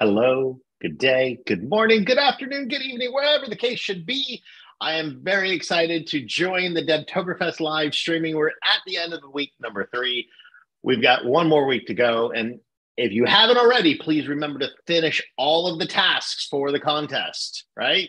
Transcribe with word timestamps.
Hello, 0.00 0.58
good 0.80 0.96
day, 0.96 1.40
good 1.46 1.68
morning, 1.68 2.04
good 2.04 2.16
afternoon, 2.16 2.68
good 2.68 2.80
evening, 2.80 3.12
wherever 3.12 3.44
the 3.46 3.54
case 3.54 3.78
should 3.78 4.06
be. 4.06 4.42
I 4.80 4.94
am 4.94 5.20
very 5.22 5.50
excited 5.50 6.06
to 6.06 6.24
join 6.24 6.72
the 6.72 6.82
Devtoberfest 6.82 7.60
live 7.60 7.94
streaming. 7.94 8.34
We're 8.34 8.48
at 8.48 8.80
the 8.86 8.96
end 8.96 9.12
of 9.12 9.20
the 9.20 9.28
week 9.28 9.52
number 9.60 9.90
three. 9.94 10.26
We've 10.82 11.02
got 11.02 11.26
one 11.26 11.50
more 11.50 11.66
week 11.66 11.86
to 11.88 11.92
go. 11.92 12.30
And 12.30 12.60
if 12.96 13.12
you 13.12 13.26
haven't 13.26 13.58
already, 13.58 13.94
please 13.94 14.26
remember 14.26 14.60
to 14.60 14.70
finish 14.86 15.22
all 15.36 15.70
of 15.70 15.78
the 15.78 15.86
tasks 15.86 16.46
for 16.46 16.72
the 16.72 16.80
contest, 16.80 17.66
right? 17.76 18.08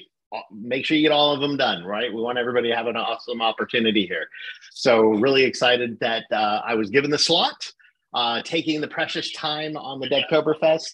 Make 0.49 0.85
sure 0.85 0.95
you 0.95 1.03
get 1.03 1.11
all 1.11 1.33
of 1.33 1.41
them 1.41 1.57
done, 1.57 1.83
right? 1.83 2.13
We 2.13 2.21
want 2.21 2.37
everybody 2.37 2.69
to 2.69 2.75
have 2.77 2.87
an 2.87 2.95
awesome 2.95 3.41
opportunity 3.41 4.07
here. 4.07 4.27
So, 4.71 5.09
really 5.09 5.43
excited 5.43 5.99
that 5.99 6.23
uh, 6.31 6.61
I 6.65 6.73
was 6.75 6.89
given 6.89 7.11
the 7.11 7.19
slot, 7.19 7.69
uh, 8.13 8.41
taking 8.43 8.79
the 8.79 8.87
precious 8.87 9.33
time 9.33 9.75
on 9.75 9.99
the 9.99 10.07
Devtoberfest 10.07 10.93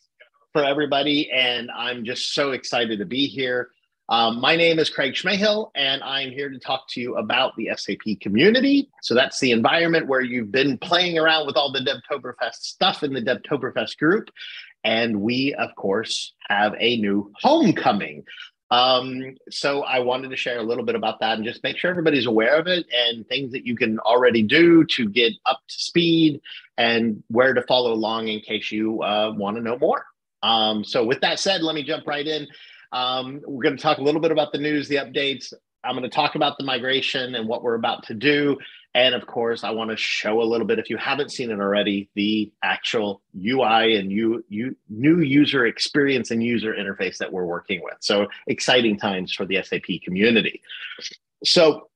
for 0.58 0.64
everybody. 0.64 1.30
And 1.30 1.70
I'm 1.70 2.04
just 2.04 2.34
so 2.34 2.50
excited 2.50 2.98
to 2.98 3.06
be 3.06 3.28
here. 3.28 3.70
Um, 4.10 4.42
my 4.42 4.56
name 4.56 4.80
is 4.80 4.90
Craig 4.90 5.14
Cmehil, 5.14 5.70
and 5.76 6.02
I'm 6.02 6.32
here 6.32 6.50
to 6.50 6.58
talk 6.58 6.86
to 6.90 7.00
you 7.00 7.16
about 7.18 7.56
the 7.58 7.70
SAP 7.76 8.20
community. 8.22 8.90
So 9.04 9.14
that's 9.14 9.40
the 9.40 9.52
environment 9.52 10.08
where 10.08 10.22
you've 10.22 10.52
been 10.52 10.80
playing 10.80 11.20
around 11.20 11.46
with 11.46 11.58
all 11.58 11.72
the 11.72 11.82
Devtoberfest 11.82 12.56
stuff 12.56 13.04
in 13.04 13.14
the 13.14 13.22
Devtoberfest 13.22 14.00
group. 14.00 14.32
And 14.84 15.22
we, 15.22 15.54
of 15.54 15.76
course, 15.76 16.34
have 16.50 16.74
a 16.80 16.98
new 16.98 17.32
homecoming. 17.40 18.24
Um, 18.72 19.36
so 19.52 19.84
I 19.84 20.00
wanted 20.00 20.30
to 20.30 20.38
share 20.38 20.58
a 20.58 20.64
little 20.64 20.86
bit 20.86 20.96
about 20.96 21.20
that 21.20 21.38
and 21.38 21.46
just 21.46 21.62
make 21.62 21.78
sure 21.78 21.92
everybody's 21.92 22.26
aware 22.26 22.56
of 22.58 22.66
it 22.66 22.88
and 22.92 23.28
things 23.28 23.52
that 23.52 23.68
you 23.68 23.76
can 23.76 24.00
already 24.00 24.42
do 24.42 24.86
to 24.86 25.08
get 25.08 25.34
up 25.46 25.60
to 25.68 25.76
speed 25.76 26.42
and 26.80 27.22
where 27.28 27.54
to 27.54 27.62
follow 27.62 27.94
along 27.94 28.30
in 28.30 28.40
case 28.40 28.72
you 28.72 29.04
uh, 29.04 29.32
want 29.38 29.56
to 29.56 29.62
know 29.62 29.78
more. 29.78 30.04
Um, 30.44 30.84
so, 30.84 31.04
with 31.06 31.22
that 31.22 31.40
said, 31.40 31.62
let 31.62 31.76
me 31.76 31.84
jump 31.84 32.06
right 32.08 32.26
in. 32.26 32.48
Um, 32.92 33.42
we're 33.46 33.64
going 33.64 33.78
to 33.78 33.82
talk 33.82 33.98
a 33.98 34.04
little 34.04 34.22
bit 34.22 34.32
about 34.32 34.52
the 34.52 34.60
news, 34.60 34.88
the 34.88 34.96
updates. 34.96 35.54
I'm 35.84 35.96
going 35.96 36.10
to 36.10 36.16
talk 36.16 36.36
about 36.36 36.58
the 36.58 36.64
migration 36.64 37.36
and 37.36 37.48
what 37.48 37.64
we're 37.64 37.76
about 37.76 38.04
to 38.08 38.14
do. 38.14 38.58
And 38.94 39.14
of 39.14 39.28
course, 39.28 39.64
I 39.64 39.70
want 39.70 39.92
to 39.92 39.98
show 39.98 40.42
a 40.42 40.44
little 40.44 40.66
bit, 40.66 40.80
if 40.80 40.90
you 40.90 40.98
haven't 40.98 41.32
seen 41.32 41.52
it 41.52 41.60
already, 41.60 42.10
the 42.16 42.52
actual 42.64 43.22
UI 43.36 43.96
and 43.96 44.12
you, 44.12 44.44
you, 44.50 44.76
new 44.90 45.20
user 45.20 45.68
experience 45.68 46.32
and 46.32 46.44
user 46.44 46.74
interface 46.74 47.18
that 47.18 47.32
we're 47.32 47.46
working 47.46 47.82
with. 47.84 47.98
So 48.00 48.28
exciting 48.48 48.98
times 48.98 49.34
for 49.34 49.46
the 49.46 49.62
SAP 49.62 50.02
community. 50.04 50.62
So 51.44 51.90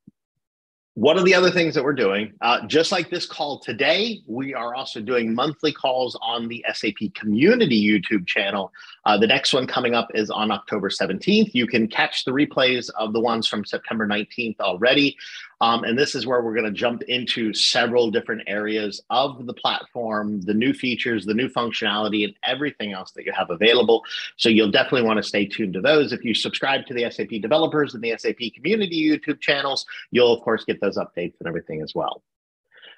what 0.95 1.17
are 1.17 1.23
the 1.23 1.34
other 1.34 1.50
things 1.50 1.73
that 1.73 1.84
we're 1.84 1.94
doing? 1.94 2.34
Uh, 2.42 2.67
just 2.67 2.92
like 2.92 3.09
this 3.09 3.25
call 3.25 3.59
today, 3.59 4.22
we 4.28 4.53
are 4.53 4.75
also 4.75 5.00
doing 5.00 5.34
monthly 5.34 5.72
calls 5.72 6.20
on 6.22 6.50
the 6.50 6.66
SAP 6.73 7.14
Community 7.16 7.81
YouTube 7.81 8.28
channel. 8.28 8.73
Uh, 9.06 9.17
the 9.17 9.28
next 9.28 9.53
one 9.53 9.66
coming 9.66 9.95
up 9.95 10.09
is 10.14 10.30
on 10.30 10.52
October 10.52 10.89
17th. 10.89 11.53
You 11.53 11.66
can 11.66 11.88
catch 11.88 12.25
the 12.25 12.31
replays 12.31 12.89
of 12.97 13.14
the 13.14 13.22
ones 13.22 13.47
from 13.47 13.64
September 13.64 14.06
19th 14.06 14.59
already. 14.59 15.16
Um, 15.61 15.83
and 15.83 15.97
this 15.97 16.15
is 16.15 16.27
where 16.27 16.41
we're 16.41 16.55
going 16.55 16.65
to 16.65 16.71
jump 16.71 17.03
into 17.03 17.53
several 17.53 18.11
different 18.11 18.41
areas 18.47 19.01
of 19.09 19.45
the 19.45 19.53
platform, 19.53 20.41
the 20.41 20.53
new 20.53 20.73
features, 20.73 21.25
the 21.25 21.33
new 21.33 21.47
functionality, 21.47 22.25
and 22.25 22.33
everything 22.43 22.91
else 22.91 23.11
that 23.11 23.25
you 23.25 23.31
have 23.31 23.51
available. 23.51 24.03
So 24.37 24.49
you'll 24.49 24.71
definitely 24.71 25.03
want 25.03 25.17
to 25.17 25.23
stay 25.23 25.45
tuned 25.45 25.73
to 25.73 25.81
those. 25.81 26.11
If 26.11 26.25
you 26.25 26.33
subscribe 26.33 26.87
to 26.87 26.93
the 26.93 27.09
SAP 27.09 27.41
developers 27.41 27.93
and 27.93 28.03
the 28.03 28.17
SAP 28.17 28.53
community 28.55 29.09
YouTube 29.09 29.39
channels, 29.39 29.85
you'll, 30.09 30.33
of 30.33 30.41
course, 30.41 30.65
get 30.65 30.81
those 30.81 30.97
updates 30.97 31.35
and 31.39 31.47
everything 31.47 31.81
as 31.81 31.93
well. 31.95 32.23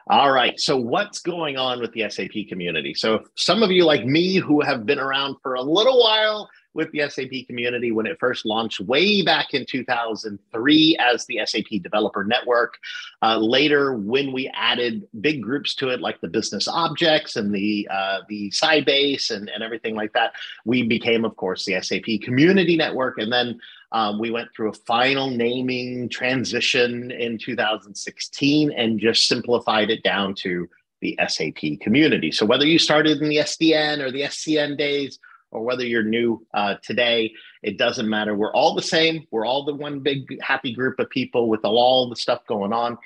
All 0.07 0.31
right. 0.31 0.59
So, 0.59 0.77
what's 0.77 1.19
going 1.19 1.57
on 1.57 1.79
with 1.79 1.91
the 1.93 2.09
SAP 2.09 2.47
community? 2.49 2.93
So, 2.93 3.25
some 3.35 3.63
of 3.63 3.71
you, 3.71 3.85
like 3.85 4.05
me, 4.05 4.35
who 4.35 4.61
have 4.61 4.85
been 4.85 4.99
around 4.99 5.37
for 5.41 5.55
a 5.55 5.61
little 5.61 5.99
while, 6.01 6.49
with 6.73 6.91
the 6.91 7.07
SAP 7.07 7.47
community 7.47 7.91
when 7.91 8.05
it 8.05 8.19
first 8.19 8.45
launched 8.45 8.79
way 8.79 9.21
back 9.21 9.53
in 9.53 9.65
2003 9.65 10.97
as 10.99 11.25
the 11.25 11.39
SAP 11.45 11.81
Developer 11.81 12.23
Network. 12.23 12.77
Uh, 13.21 13.37
later, 13.37 13.93
when 13.93 14.31
we 14.31 14.51
added 14.53 15.07
big 15.21 15.41
groups 15.41 15.75
to 15.75 15.89
it, 15.89 16.01
like 16.01 16.19
the 16.21 16.27
business 16.27 16.67
objects 16.67 17.35
and 17.35 17.53
the 17.53 17.87
uh, 17.91 18.19
the 18.27 18.49
Sybase 18.49 19.31
and, 19.31 19.49
and 19.49 19.63
everything 19.63 19.95
like 19.95 20.13
that, 20.13 20.33
we 20.65 20.83
became, 20.83 21.25
of 21.25 21.35
course, 21.35 21.65
the 21.65 21.79
SAP 21.81 22.21
Community 22.23 22.75
Network. 22.75 23.17
And 23.19 23.31
then 23.31 23.59
um, 23.93 24.19
we 24.19 24.31
went 24.31 24.49
through 24.53 24.69
a 24.69 24.73
final 24.73 25.29
naming 25.29 26.09
transition 26.09 27.11
in 27.11 27.37
2016 27.37 28.71
and 28.71 28.99
just 28.99 29.27
simplified 29.27 29.91
it 29.91 30.03
down 30.03 30.33
to 30.35 30.67
the 31.01 31.17
SAP 31.27 31.79
community. 31.79 32.31
So 32.31 32.45
whether 32.45 32.65
you 32.65 32.79
started 32.79 33.21
in 33.21 33.29
the 33.29 33.37
SDN 33.37 33.99
or 33.99 34.11
the 34.11 34.21
SCN 34.21 34.77
days, 34.77 35.19
or 35.51 35.61
whether 35.61 35.85
you're 35.85 36.01
new 36.01 36.43
uh, 36.55 36.75
today, 36.81 37.31
it 37.61 37.77
doesn't 37.77 38.09
matter. 38.09 38.35
We're 38.35 38.53
all 38.53 38.73
the 38.73 38.81
same. 38.81 39.27
We're 39.29 39.45
all 39.45 39.63
the 39.63 39.75
one 39.75 39.99
big 39.99 40.41
happy 40.41 40.73
group 40.73 40.99
of 40.99 41.11
people 41.11 41.47
with 41.47 41.63
all 41.63 42.09
the 42.09 42.15
stuff 42.15 42.41
going 42.47 42.73
on. 42.73 42.97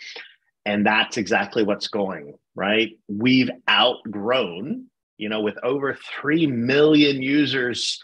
And 0.66 0.86
that's 0.86 1.18
exactly 1.18 1.64
what's 1.64 1.90
going, 1.90 2.36
right? 2.56 2.92
We've 3.10 3.50
outgrown, 3.70 4.86
you 5.18 5.28
know, 5.28 5.42
with 5.42 5.58
over 5.62 5.98
3 6.22 6.48
million 6.48 7.22
users 7.22 8.02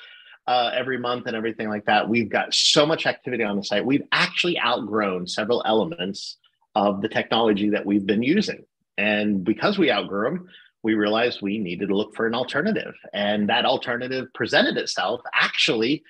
uh, 0.47 0.71
every 0.73 0.97
month 0.97 1.27
and 1.27 1.35
everything 1.35 1.69
like 1.69 1.85
that. 1.85 2.07
We've 2.07 2.29
got 2.29 2.53
so 2.53 2.85
much 2.85 3.05
activity 3.05 3.43
on 3.43 3.55
the 3.55 3.63
site. 3.63 3.85
We've 3.85 4.03
actually 4.11 4.59
outgrown 4.59 5.27
several 5.27 5.63
elements 5.65 6.37
of 6.75 7.01
the 7.01 7.09
technology 7.09 7.69
that 7.69 7.85
we've 7.85 8.05
been 8.05 8.23
using. 8.23 8.65
And 8.97 9.43
because 9.43 9.77
we 9.77 9.91
outgrew 9.91 10.23
them, 10.25 10.47
we 10.83 10.95
realized 10.95 11.41
we 11.41 11.59
needed 11.59 11.89
to 11.89 11.95
look 11.95 12.15
for 12.15 12.27
an 12.27 12.35
alternative. 12.35 12.93
And 13.13 13.49
that 13.49 13.65
alternative 13.65 14.27
presented 14.33 14.77
itself 14.77 15.21
actually 15.33 16.03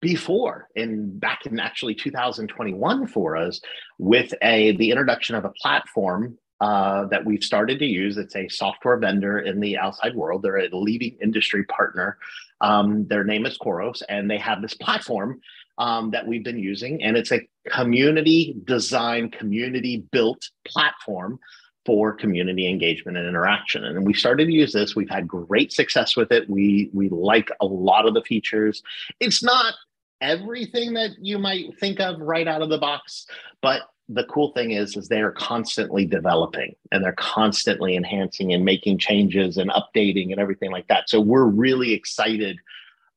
before 0.00 0.68
in 0.76 1.18
back 1.18 1.44
in 1.46 1.58
actually 1.58 1.94
2021 1.94 3.08
for 3.08 3.36
us 3.36 3.60
with 3.98 4.32
a 4.42 4.76
the 4.76 4.90
introduction 4.90 5.34
of 5.34 5.44
a 5.44 5.50
platform 5.60 6.38
uh, 6.60 7.06
that 7.06 7.24
we've 7.24 7.42
started 7.42 7.78
to 7.78 7.86
use. 7.86 8.16
It's 8.16 8.36
a 8.36 8.48
software 8.48 8.96
vendor 8.96 9.38
in 9.38 9.60
the 9.60 9.78
outside 9.78 10.14
world. 10.14 10.42
They're 10.42 10.58
a 10.58 10.68
leading 10.72 11.16
industry 11.22 11.64
partner. 11.64 12.18
Um, 12.60 13.06
their 13.06 13.24
name 13.24 13.46
is 13.46 13.58
Khoros, 13.58 14.02
and 14.08 14.30
they 14.30 14.38
have 14.38 14.62
this 14.62 14.74
platform 14.74 15.40
um, 15.78 16.10
that 16.10 16.26
we've 16.26 16.44
been 16.44 16.58
using, 16.58 17.02
and 17.02 17.16
it's 17.16 17.32
a 17.32 17.40
community 17.70 18.56
design, 18.64 19.30
community 19.30 20.04
built 20.10 20.50
platform 20.66 21.38
for 21.86 22.12
community 22.12 22.68
engagement 22.68 23.16
and 23.16 23.26
interaction. 23.26 23.84
And 23.84 24.04
we 24.04 24.12
started 24.12 24.46
to 24.46 24.52
use 24.52 24.72
this. 24.72 24.94
We've 24.94 25.08
had 25.08 25.26
great 25.26 25.72
success 25.72 26.16
with 26.16 26.32
it. 26.32 26.48
We 26.50 26.90
we 26.92 27.08
like 27.08 27.50
a 27.60 27.66
lot 27.66 28.06
of 28.06 28.14
the 28.14 28.22
features. 28.22 28.82
It's 29.20 29.42
not 29.42 29.74
everything 30.20 30.94
that 30.94 31.12
you 31.20 31.38
might 31.38 31.78
think 31.78 32.00
of 32.00 32.20
right 32.20 32.48
out 32.48 32.60
of 32.60 32.68
the 32.68 32.78
box, 32.78 33.26
but 33.62 33.82
the 34.08 34.24
cool 34.24 34.52
thing 34.52 34.70
is 34.70 34.96
is 34.96 35.08
they're 35.08 35.32
constantly 35.32 36.06
developing 36.06 36.74
and 36.92 37.04
they're 37.04 37.12
constantly 37.12 37.94
enhancing 37.94 38.52
and 38.52 38.64
making 38.64 38.98
changes 38.98 39.58
and 39.58 39.70
updating 39.70 40.30
and 40.30 40.40
everything 40.40 40.70
like 40.70 40.88
that. 40.88 41.10
So 41.10 41.20
we're 41.20 41.44
really 41.44 41.92
excited 41.92 42.58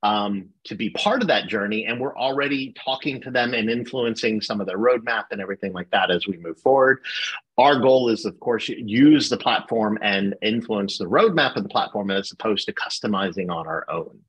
um, 0.03 0.49
to 0.65 0.75
be 0.75 0.89
part 0.89 1.21
of 1.21 1.27
that 1.27 1.47
journey. 1.47 1.85
And 1.85 1.99
we're 1.99 2.17
already 2.17 2.73
talking 2.73 3.21
to 3.21 3.31
them 3.31 3.53
and 3.53 3.69
influencing 3.69 4.41
some 4.41 4.59
of 4.59 4.67
their 4.67 4.77
roadmap 4.77 5.25
and 5.31 5.39
everything 5.39 5.73
like 5.73 5.91
that 5.91 6.11
as 6.11 6.27
we 6.27 6.37
move 6.37 6.59
forward. 6.59 7.01
Our 7.57 7.79
goal 7.79 8.09
is, 8.09 8.25
of 8.25 8.39
course, 8.39 8.67
use 8.67 9.29
the 9.29 9.37
platform 9.37 9.99
and 10.01 10.35
influence 10.41 10.97
the 10.97 11.05
roadmap 11.05 11.55
of 11.55 11.63
the 11.63 11.69
platform 11.69 12.09
as 12.09 12.31
opposed 12.31 12.65
to 12.65 12.73
customizing 12.73 13.51
on 13.51 13.67
our 13.67 13.85
own. 13.89 14.19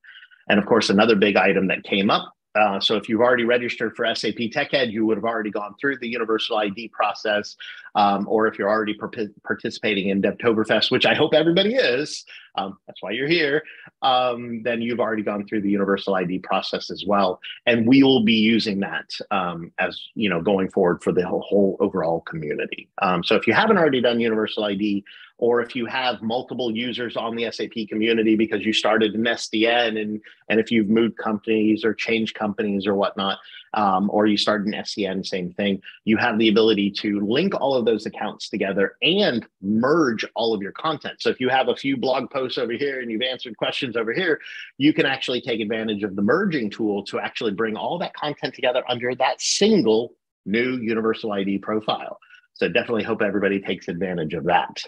And 0.48 0.58
of 0.58 0.66
course, 0.66 0.90
another 0.90 1.16
big 1.16 1.36
item 1.36 1.68
that 1.68 1.84
came 1.84 2.10
up 2.10 2.31
uh, 2.54 2.78
so 2.80 2.96
if 2.96 3.08
you've 3.08 3.20
already 3.20 3.44
registered 3.44 3.96
for 3.96 4.04
SAP 4.14 4.34
TechEd, 4.34 4.92
you 4.92 5.06
would 5.06 5.16
have 5.16 5.24
already 5.24 5.50
gone 5.50 5.74
through 5.80 5.98
the 5.98 6.08
universal 6.08 6.58
ID 6.58 6.88
process. 6.88 7.56
Um, 7.94 8.26
or 8.28 8.46
if 8.46 8.58
you're 8.58 8.68
already 8.68 8.94
participating 8.94 10.08
in 10.08 10.22
Devtoberfest, 10.22 10.90
which 10.90 11.04
I 11.04 11.14
hope 11.14 11.34
everybody 11.34 11.74
is, 11.74 12.24
um, 12.56 12.78
that's 12.86 13.02
why 13.02 13.10
you're 13.10 13.28
here, 13.28 13.62
um, 14.02 14.62
then 14.62 14.82
you've 14.82 15.00
already 15.00 15.22
gone 15.22 15.46
through 15.46 15.62
the 15.62 15.70
universal 15.70 16.14
ID 16.14 16.40
process 16.40 16.90
as 16.90 17.04
well. 17.06 17.40
And 17.66 17.86
we 17.86 18.02
will 18.02 18.24
be 18.24 18.34
using 18.34 18.80
that 18.80 19.10
um, 19.30 19.72
as, 19.78 20.00
you 20.14 20.28
know, 20.28 20.40
going 20.40 20.70
forward 20.70 21.02
for 21.02 21.12
the 21.12 21.26
whole, 21.26 21.42
whole 21.42 21.76
overall 21.80 22.20
community. 22.20 22.88
Um, 23.00 23.24
so 23.24 23.36
if 23.36 23.46
you 23.46 23.54
haven't 23.54 23.78
already 23.78 24.00
done 24.00 24.20
universal 24.20 24.64
ID, 24.64 25.04
or 25.42 25.60
if 25.60 25.74
you 25.74 25.86
have 25.86 26.22
multiple 26.22 26.70
users 26.70 27.16
on 27.16 27.34
the 27.34 27.50
SAP 27.50 27.88
community 27.88 28.36
because 28.36 28.64
you 28.64 28.72
started 28.72 29.12
in 29.16 29.22
SDN 29.22 30.00
and, 30.00 30.20
and 30.48 30.60
if 30.60 30.70
you've 30.70 30.88
moved 30.88 31.16
companies 31.16 31.84
or 31.84 31.92
changed 31.94 32.36
companies 32.36 32.86
or 32.86 32.94
whatnot, 32.94 33.40
um, 33.74 34.08
or 34.12 34.26
you 34.26 34.36
started 34.36 34.68
an 34.68 34.74
SCN, 34.74 35.26
same 35.26 35.52
thing, 35.54 35.82
you 36.04 36.16
have 36.16 36.38
the 36.38 36.48
ability 36.48 36.92
to 36.92 37.18
link 37.26 37.54
all 37.60 37.74
of 37.74 37.84
those 37.84 38.06
accounts 38.06 38.48
together 38.50 38.94
and 39.02 39.44
merge 39.60 40.24
all 40.36 40.54
of 40.54 40.62
your 40.62 40.70
content. 40.70 41.20
So 41.20 41.30
if 41.30 41.40
you 41.40 41.48
have 41.48 41.66
a 41.66 41.74
few 41.74 41.96
blog 41.96 42.30
posts 42.30 42.56
over 42.56 42.74
here 42.74 43.00
and 43.00 43.10
you've 43.10 43.22
answered 43.22 43.56
questions 43.56 43.96
over 43.96 44.12
here, 44.12 44.40
you 44.78 44.92
can 44.92 45.06
actually 45.06 45.40
take 45.40 45.60
advantage 45.60 46.04
of 46.04 46.14
the 46.14 46.22
merging 46.22 46.70
tool 46.70 47.02
to 47.06 47.18
actually 47.18 47.50
bring 47.50 47.74
all 47.76 47.98
that 47.98 48.14
content 48.14 48.54
together 48.54 48.84
under 48.88 49.12
that 49.16 49.42
single 49.42 50.14
new 50.46 50.76
universal 50.76 51.32
ID 51.32 51.58
profile. 51.58 52.20
So 52.54 52.68
definitely 52.68 53.02
hope 53.02 53.22
everybody 53.22 53.60
takes 53.60 53.88
advantage 53.88 54.34
of 54.34 54.44
that. 54.44 54.80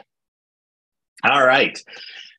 All 1.23 1.47
right. 1.47 1.79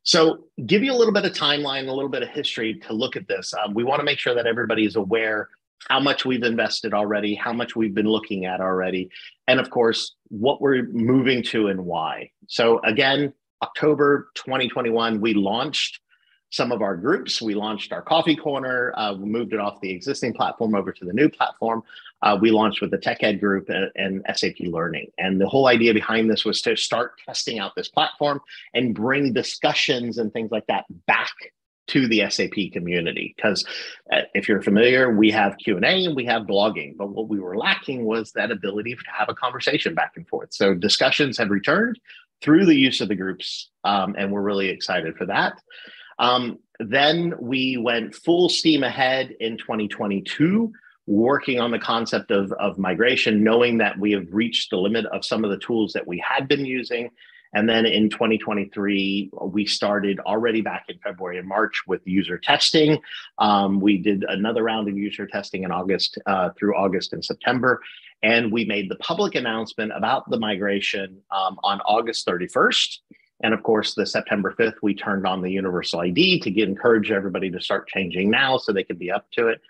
So, 0.04 0.46
give 0.66 0.84
you 0.84 0.92
a 0.92 0.98
little 0.98 1.14
bit 1.14 1.26
of 1.26 1.34
timeline, 1.34 1.88
a 1.88 1.92
little 1.92 2.10
bit 2.10 2.22
of 2.22 2.30
history 2.30 2.76
to 2.88 2.94
look 2.94 3.16
at 3.16 3.28
this. 3.28 3.54
Um, 3.54 3.74
we 3.74 3.84
want 3.84 4.00
to 4.00 4.06
make 4.06 4.20
sure 4.20 4.36
that 4.36 4.46
everybody 4.46 4.86
is 4.86 4.96
aware 4.96 5.50
how 5.90 6.00
much 6.00 6.26
we've 6.26 6.44
invested 6.44 6.94
already, 6.94 7.36
how 7.36 7.54
much 7.54 7.76
we've 7.76 7.94
been 7.94 8.08
looking 8.08 8.46
at 8.46 8.62
already, 8.62 9.10
and 9.48 9.60
of 9.60 9.70
course, 9.70 10.14
what 10.30 10.62
we're 10.62 10.84
moving 10.90 11.42
to 11.44 11.68
and 11.68 11.86
why. 11.86 12.30
So, 12.48 12.80
again, 12.84 13.34
October 13.64 14.30
2021, 14.36 15.22
we 15.22 15.34
launched 15.34 16.00
some 16.52 16.72
of 16.72 16.82
our 16.82 16.96
groups. 16.96 17.42
We 17.42 17.56
launched 17.56 17.92
our 17.92 18.02
coffee 18.02 18.36
corner. 18.36 18.94
Uh, 18.96 19.14
we 19.14 19.26
moved 19.26 19.54
it 19.54 19.60
off 19.60 19.82
the 19.82 19.92
existing 19.92 20.34
platform 20.34 20.76
over 20.76 20.92
to 20.92 21.06
the 21.06 21.14
new 21.14 21.30
platform. 21.30 21.84
Uh, 22.22 22.38
we 22.40 22.52
launched 22.52 22.82
with 22.82 22.92
the 22.92 22.98
Tech 22.98 23.24
Ed 23.24 23.40
group 23.40 23.70
and, 23.70 23.92
and, 23.96 24.38
SAP 24.38 24.60
Learning. 24.62 25.08
And 25.18 25.40
the 25.40 25.48
whole 25.48 25.68
idea 25.68 25.94
behind 25.94 26.30
this 26.30 26.46
was 26.46 26.62
to 26.62 26.76
start 26.76 27.14
testing 27.26 27.60
out 27.60 27.76
this 27.76 27.90
platform 27.90 28.42
and 28.74 28.96
bring 28.96 29.34
discussions 29.34 30.18
and 30.18 30.32
things 30.32 30.52
like 30.52 30.66
that 30.68 30.86
back 31.06 31.34
to 31.88 32.08
the 32.08 32.28
SAP 32.30 32.72
community. 32.74 33.34
Because 33.36 33.66
uh, 34.12 34.22
if 34.34 34.48
you're 34.48 34.62
familiar, 34.62 35.16
we 35.16 35.30
have 35.32 35.58
Q 35.58 35.76
and 35.76 35.86
A 35.86 36.06
and 36.06 36.16
we 36.16 36.26
have 36.26 36.44
blogging, 36.44 36.98
but 36.98 37.10
what 37.10 37.28
we 37.28 37.40
were 37.40 37.58
lacking 37.58 38.06
was 38.06 38.32
that 38.32 38.52
ability 38.52 38.96
to 38.96 39.02
have 39.12 39.30
a 39.30 39.36
conversation 39.36 39.94
back 39.94 40.14
and 40.16 40.28
forth. 40.28 40.50
So 40.52 40.74
discussions 40.74 41.38
have 41.38 41.50
returned 41.50 42.00
through 42.42 42.66
the 42.66 42.76
use 42.76 43.02
of 43.02 43.08
the 43.08 43.16
groups, 43.16 43.70
um, 43.84 44.16
and 44.18 44.32
we're 44.32 44.42
really 44.42 44.70
excited 44.70 45.16
for 45.16 45.26
that. 45.28 45.62
Um, 46.20 46.60
then 46.80 47.34
we 47.40 47.78
went 47.78 48.16
full 48.16 48.50
steam 48.50 48.84
ahead 48.84 49.36
in 49.40 49.58
2022, 49.58 50.72
working 51.08 51.60
on 51.60 51.72
the 51.72 51.80
concept 51.80 52.32
of, 52.32 52.52
of 52.54 52.78
migration, 52.78 53.44
knowing 53.44 53.78
that 53.78 53.98
we 54.00 54.12
have 54.12 54.28
reached 54.32 54.70
the 54.70 54.78
limit 54.78 55.06
of 55.08 55.24
some 55.24 55.44
of 55.44 55.52
the 55.52 55.58
tools 55.58 55.94
that 55.94 56.08
we 56.08 56.24
had 56.28 56.48
been 56.48 56.66
using. 56.66 57.10
And 57.54 57.70
then 57.70 57.86
in 57.86 58.10
2023, 58.10 59.30
we 59.44 59.66
started 59.66 60.20
already 60.20 60.62
back 60.62 60.86
in 60.90 60.98
February 61.00 61.38
and 61.38 61.48
March 61.48 61.84
with 61.88 62.02
user 62.06 62.38
testing. 62.38 63.00
Um, 63.38 63.80
we 63.80 63.98
did 63.98 64.26
another 64.28 64.64
round 64.64 64.90
of 64.90 64.98
user 64.98 65.26
testing 65.26 65.64
in 65.64 65.72
August 65.72 66.18
uh, 66.26 66.50
through 66.58 66.76
August 66.76 67.14
and 67.14 67.24
September. 67.24 67.82
And 68.24 68.52
we 68.52 68.66
made 68.66 68.90
the 68.90 68.98
public 68.98 69.36
announcement 69.36 69.94
about 69.96 70.30
the 70.30 70.40
migration 70.40 71.22
um, 71.32 71.58
on 71.64 71.80
August 71.82 72.28
31st. 72.28 72.98
And 73.42 73.54
of 73.54 73.64
course, 73.64 73.94
the 73.94 74.06
September 74.06 74.54
5th, 74.58 74.76
we 74.82 74.94
turned 74.94 75.26
on 75.26 75.42
the 75.42 75.52
universal 75.52 76.02
ID 76.02 76.40
to 76.42 76.52
get, 76.52 76.68
encourage 76.68 77.12
everybody 77.12 77.50
to 77.52 77.62
start 77.62 77.88
changing 77.88 78.30
now 78.30 78.58
so 78.58 78.74
they 78.74 78.84
could 78.84 79.00
be 79.00 79.12
up 79.12 79.28
to 79.32 79.48
it. 79.48 79.62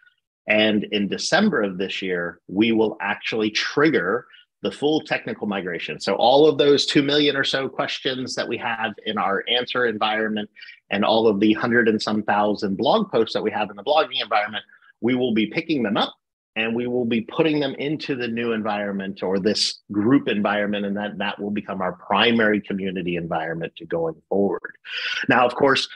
And 0.47 0.83
in 0.91 1.07
December 1.07 1.63
of 1.63 1.77
this 1.77 2.01
year, 2.01 2.39
we 2.47 2.71
will 2.71 2.97
actually 3.01 3.49
trigger 3.49 4.25
the 4.61 4.71
full 4.71 5.01
technical 5.01 5.47
migration. 5.47 5.99
So 5.99 6.15
all 6.15 6.47
of 6.47 6.57
those 6.57 6.85
2 6.85 7.03
million 7.03 7.35
or 7.35 7.43
so 7.43 7.69
questions 7.69 8.35
that 8.35 8.47
we 8.47 8.57
have 8.57 8.93
in 9.05 9.17
our 9.17 9.43
answer 9.47 9.85
environment 9.85 10.49
and 10.89 11.03
all 11.03 11.27
of 11.27 11.39
the 11.39 11.53
hundred 11.53 11.87
and 11.87 12.01
some 12.01 12.23
thousand 12.23 12.77
blog 12.77 13.11
posts 13.11 13.33
that 13.33 13.43
we 13.43 13.51
have 13.51 13.69
in 13.69 13.75
the 13.75 13.83
blogging 13.83 14.21
environment, 14.21 14.63
we 15.01 15.15
will 15.15 15.33
be 15.33 15.47
picking 15.47 15.83
them 15.83 15.97
up 15.97 16.15
and 16.55 16.73
we 16.73 16.87
will 16.87 17.05
be 17.05 17.21
putting 17.21 17.59
them 17.59 17.75
into 17.75 18.15
the 18.15 18.27
new 18.27 18.53
environment 18.53 19.21
or 19.21 19.39
this 19.39 19.81
group 19.91 20.27
environment 20.27 20.85
and 20.85 20.95
that 20.95 21.17
that 21.17 21.39
will 21.39 21.51
become 21.51 21.81
our 21.81 21.93
primary 21.93 22.61
community 22.61 23.17
environment 23.17 23.73
to 23.75 23.85
going 23.85 24.15
forward 24.29 24.75
now 25.29 25.45
of 25.45 25.53
course 25.55 25.87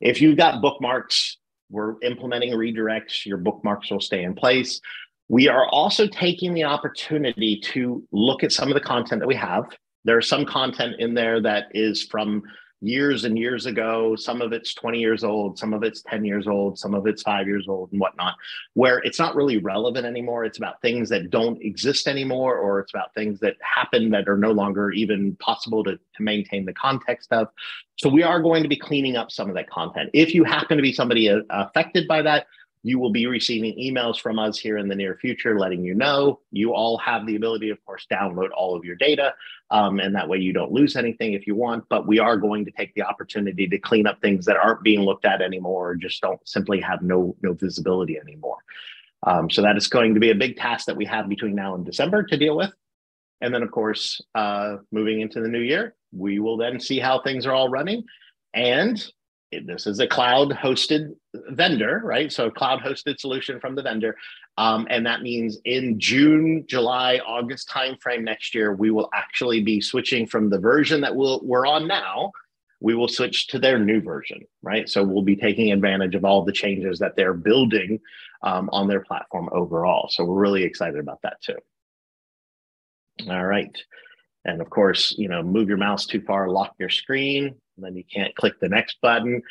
if 0.00 0.20
you've 0.20 0.36
got 0.36 0.62
bookmarks 0.62 1.38
we're 1.70 1.94
implementing 2.02 2.52
redirects. 2.52 3.26
Your 3.26 3.38
bookmarks 3.38 3.90
will 3.90 4.00
stay 4.00 4.22
in 4.22 4.34
place. 4.34 4.80
We 5.28 5.48
are 5.48 5.66
also 5.68 6.06
taking 6.06 6.54
the 6.54 6.64
opportunity 6.64 7.60
to 7.72 8.06
look 8.12 8.44
at 8.44 8.52
some 8.52 8.68
of 8.68 8.74
the 8.74 8.80
content 8.80 9.20
that 9.20 9.26
we 9.26 9.36
have. 9.36 9.64
There's 10.04 10.28
some 10.28 10.44
content 10.44 10.96
in 10.98 11.14
there 11.14 11.40
that 11.40 11.68
is 11.72 12.02
from 12.02 12.42
years 12.80 13.24
and 13.24 13.38
years 13.38 13.66
ago. 13.66 14.14
Some 14.16 14.42
of 14.42 14.52
it's 14.52 14.74
20 14.74 14.98
years 14.98 15.24
old, 15.24 15.58
some 15.58 15.72
of 15.72 15.82
it's 15.82 16.02
10 16.02 16.24
years 16.24 16.46
old, 16.46 16.78
some 16.78 16.94
of 16.94 17.06
it's 17.06 17.22
five 17.22 17.46
years 17.46 17.66
old, 17.68 17.90
and 17.92 18.00
whatnot, 18.00 18.34
where 18.74 18.98
it's 18.98 19.18
not 19.18 19.34
really 19.34 19.58
relevant 19.58 20.06
anymore. 20.06 20.44
It's 20.44 20.58
about 20.58 20.80
things 20.82 21.08
that 21.08 21.30
don't 21.30 21.60
exist 21.62 22.06
anymore, 22.06 22.58
or 22.58 22.80
it's 22.80 22.92
about 22.92 23.14
things 23.14 23.40
that 23.40 23.56
happen 23.60 24.10
that 24.10 24.28
are 24.28 24.36
no 24.36 24.52
longer 24.52 24.90
even 24.92 25.36
possible 25.36 25.82
to, 25.84 25.96
to 25.96 26.22
maintain 26.22 26.64
the 26.64 26.74
context 26.74 27.32
of. 27.32 27.48
So, 27.96 28.08
we 28.08 28.22
are 28.22 28.40
going 28.40 28.62
to 28.62 28.68
be 28.68 28.76
cleaning 28.76 29.16
up 29.16 29.30
some 29.30 29.48
of 29.48 29.54
that 29.54 29.70
content. 29.70 30.10
If 30.12 30.34
you 30.34 30.44
happen 30.44 30.76
to 30.76 30.82
be 30.82 30.92
somebody 30.92 31.30
uh, 31.30 31.40
affected 31.50 32.08
by 32.08 32.22
that, 32.22 32.46
you 32.84 32.98
will 32.98 33.10
be 33.10 33.26
receiving 33.26 33.74
emails 33.78 34.20
from 34.20 34.38
us 34.38 34.58
here 34.58 34.76
in 34.76 34.88
the 34.88 34.94
near 34.94 35.16
future 35.16 35.58
letting 35.58 35.82
you 35.82 35.94
know. 35.94 36.40
You 36.52 36.74
all 36.74 36.98
have 36.98 37.26
the 37.26 37.34
ability, 37.34 37.70
of 37.70 37.82
course, 37.86 38.06
download 38.12 38.50
all 38.54 38.76
of 38.76 38.84
your 38.84 38.94
data, 38.94 39.32
um, 39.70 40.00
and 40.00 40.14
that 40.14 40.28
way 40.28 40.36
you 40.36 40.52
don't 40.52 40.70
lose 40.70 40.94
anything 40.94 41.32
if 41.32 41.46
you 41.46 41.56
want. 41.56 41.84
But 41.88 42.06
we 42.06 42.18
are 42.18 42.36
going 42.36 42.66
to 42.66 42.70
take 42.70 42.94
the 42.94 43.02
opportunity 43.02 43.66
to 43.66 43.78
clean 43.78 44.06
up 44.06 44.20
things 44.20 44.44
that 44.44 44.56
aren't 44.56 44.82
being 44.82 45.00
looked 45.00 45.24
at 45.24 45.40
anymore, 45.40 45.90
or 45.90 45.94
just 45.96 46.20
don't 46.20 46.46
simply 46.46 46.78
have 46.82 47.00
no 47.00 47.34
no 47.42 47.54
visibility 47.54 48.18
anymore. 48.18 48.58
Um, 49.26 49.48
so 49.48 49.62
that 49.62 49.78
is 49.78 49.88
going 49.88 50.12
to 50.12 50.20
be 50.20 50.30
a 50.30 50.34
big 50.34 50.58
task 50.58 50.84
that 50.84 50.96
we 50.96 51.06
have 51.06 51.26
between 51.26 51.54
now 51.54 51.74
and 51.74 51.86
December 51.86 52.22
to 52.24 52.36
deal 52.36 52.54
with. 52.54 52.72
And 53.40 53.54
then, 53.54 53.62
of 53.62 53.70
course, 53.70 54.20
uh, 54.34 54.76
moving 54.92 55.22
into 55.22 55.40
the 55.40 55.48
new 55.48 55.60
year, 55.60 55.96
we 56.12 56.38
will 56.38 56.58
then 56.58 56.78
see 56.78 56.98
how 56.98 57.22
things 57.22 57.46
are 57.46 57.54
all 57.54 57.70
running. 57.70 58.04
And 58.52 59.02
this 59.60 59.86
is 59.86 60.00
a 60.00 60.06
cloud 60.06 60.50
hosted 60.50 61.14
vendor, 61.50 62.00
right? 62.04 62.32
So 62.32 62.50
cloud 62.50 62.80
hosted 62.80 63.18
solution 63.18 63.60
from 63.60 63.74
the 63.74 63.82
vendor. 63.82 64.16
Um, 64.58 64.86
and 64.90 65.04
that 65.06 65.22
means 65.22 65.58
in 65.64 65.98
June, 65.98 66.64
July, 66.68 67.20
August 67.26 67.68
timeframe 67.68 68.22
next 68.22 68.54
year, 68.54 68.74
we 68.74 68.90
will 68.90 69.08
actually 69.12 69.60
be 69.62 69.80
switching 69.80 70.26
from 70.26 70.50
the 70.50 70.58
version 70.58 71.00
that 71.00 71.14
we'll, 71.14 71.40
we're 71.42 71.66
on 71.66 71.88
now. 71.88 72.32
We 72.80 72.94
will 72.94 73.08
switch 73.08 73.46
to 73.48 73.58
their 73.58 73.78
new 73.78 74.00
version, 74.00 74.40
right? 74.62 74.88
So 74.88 75.02
we'll 75.02 75.22
be 75.22 75.36
taking 75.36 75.72
advantage 75.72 76.14
of 76.14 76.24
all 76.24 76.44
the 76.44 76.52
changes 76.52 76.98
that 76.98 77.16
they're 77.16 77.34
building 77.34 78.00
um, 78.42 78.68
on 78.72 78.88
their 78.88 79.00
platform 79.00 79.48
overall. 79.52 80.08
So 80.10 80.24
we're 80.24 80.40
really 80.40 80.64
excited 80.64 81.00
about 81.00 81.20
that 81.22 81.40
too. 81.40 81.56
All 83.28 83.44
right. 83.44 83.76
And 84.44 84.60
of 84.60 84.68
course, 84.68 85.14
you 85.16 85.28
know, 85.28 85.42
move 85.42 85.68
your 85.68 85.78
mouse 85.78 86.04
too 86.06 86.20
far, 86.20 86.48
lock 86.48 86.74
your 86.78 86.90
screen 86.90 87.54
and 87.76 87.84
then 87.84 87.96
you 87.96 88.04
can't 88.04 88.34
click 88.34 88.60
the 88.60 88.68
next 88.68 88.98
button. 89.00 89.42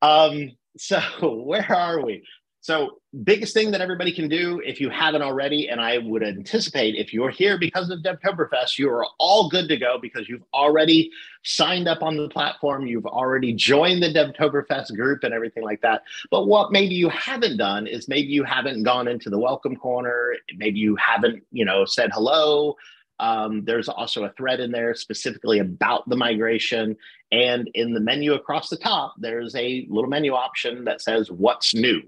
Um, 0.00 0.52
so 0.76 1.00
where 1.22 1.70
are 1.70 2.04
we? 2.04 2.24
So 2.62 2.98
biggest 3.24 3.54
thing 3.54 3.72
that 3.72 3.80
everybody 3.80 4.12
can 4.12 4.28
do 4.28 4.62
if 4.64 4.80
you 4.80 4.88
haven't 4.88 5.22
already, 5.22 5.68
and 5.68 5.80
I 5.80 5.98
would 5.98 6.22
anticipate 6.22 6.94
if 6.94 7.12
you're 7.12 7.28
here 7.28 7.58
because 7.58 7.90
of 7.90 8.04
Devtoberfest, 8.04 8.78
you 8.78 8.88
are 8.88 9.04
all 9.18 9.48
good 9.48 9.68
to 9.68 9.76
go 9.76 9.98
because 10.00 10.28
you've 10.28 10.44
already 10.54 11.10
signed 11.42 11.88
up 11.88 12.04
on 12.04 12.16
the 12.16 12.28
platform, 12.28 12.86
you've 12.86 13.04
already 13.04 13.52
joined 13.52 14.00
the 14.00 14.12
Devtoberfest 14.12 14.94
group 14.94 15.24
and 15.24 15.34
everything 15.34 15.64
like 15.64 15.80
that. 15.80 16.04
But 16.30 16.46
what 16.46 16.70
maybe 16.70 16.94
you 16.94 17.08
haven't 17.08 17.56
done 17.56 17.88
is 17.88 18.06
maybe 18.06 18.28
you 18.28 18.44
haven't 18.44 18.84
gone 18.84 19.08
into 19.08 19.28
the 19.28 19.40
welcome 19.40 19.74
corner, 19.74 20.36
maybe 20.56 20.78
you 20.78 20.94
haven't, 20.94 21.42
you 21.50 21.64
know, 21.64 21.84
said 21.84 22.10
hello. 22.14 22.76
Um, 23.22 23.64
there's 23.64 23.88
also 23.88 24.24
a 24.24 24.32
thread 24.32 24.58
in 24.58 24.72
there 24.72 24.94
specifically 24.96 25.60
about 25.60 26.08
the 26.08 26.16
migration. 26.16 26.96
And 27.30 27.70
in 27.72 27.94
the 27.94 28.00
menu 28.00 28.34
across 28.34 28.68
the 28.68 28.76
top, 28.76 29.14
there's 29.16 29.54
a 29.54 29.86
little 29.88 30.10
menu 30.10 30.34
option 30.34 30.84
that 30.84 31.00
says 31.00 31.30
what's 31.30 31.72
new. 31.72 32.02